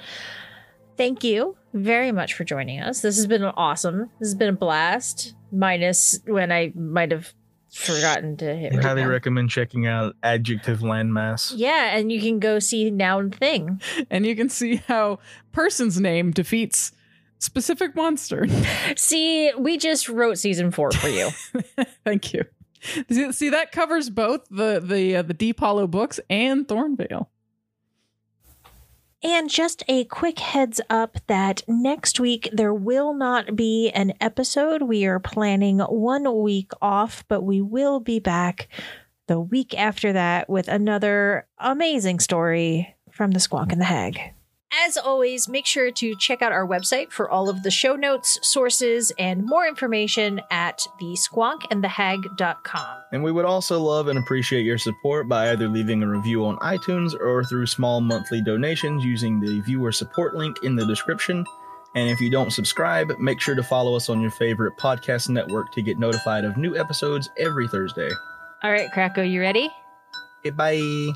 [0.96, 3.00] thank you very much for joining us.
[3.00, 4.10] This has been awesome.
[4.20, 7.32] This has been a blast, minus when I might have
[7.72, 8.72] forgotten to hit.
[8.72, 9.12] I highly record.
[9.12, 11.52] recommend checking out Adjective Landmass.
[11.56, 13.80] Yeah, and you can go see Noun Thing.
[14.10, 15.18] And you can see how
[15.52, 16.92] person's name defeats
[17.38, 18.46] specific monster.
[18.96, 21.30] See, we just wrote season four for you.
[22.04, 22.44] Thank you.
[23.10, 27.28] See, that covers both the the uh, the Deep Hollow books and Thornvale.
[29.22, 34.82] And just a quick heads up that next week there will not be an episode.
[34.82, 38.68] We are planning one week off, but we will be back
[39.26, 44.20] the week after that with another amazing story from the Squonk and the Hag.
[44.82, 48.40] As always, make sure to check out our website for all of the show notes,
[48.42, 52.96] sources, and more information at thesquonkandthehag.com.
[53.12, 56.56] And we would also love and appreciate your support by either leaving a review on
[56.58, 61.44] iTunes or through small monthly donations using the viewer support link in the description.
[61.94, 65.72] And if you don't subscribe, make sure to follow us on your favorite podcast network
[65.72, 68.10] to get notified of new episodes every Thursday.
[68.64, 69.70] All right, Krako, you ready?
[70.40, 71.14] Okay, bye.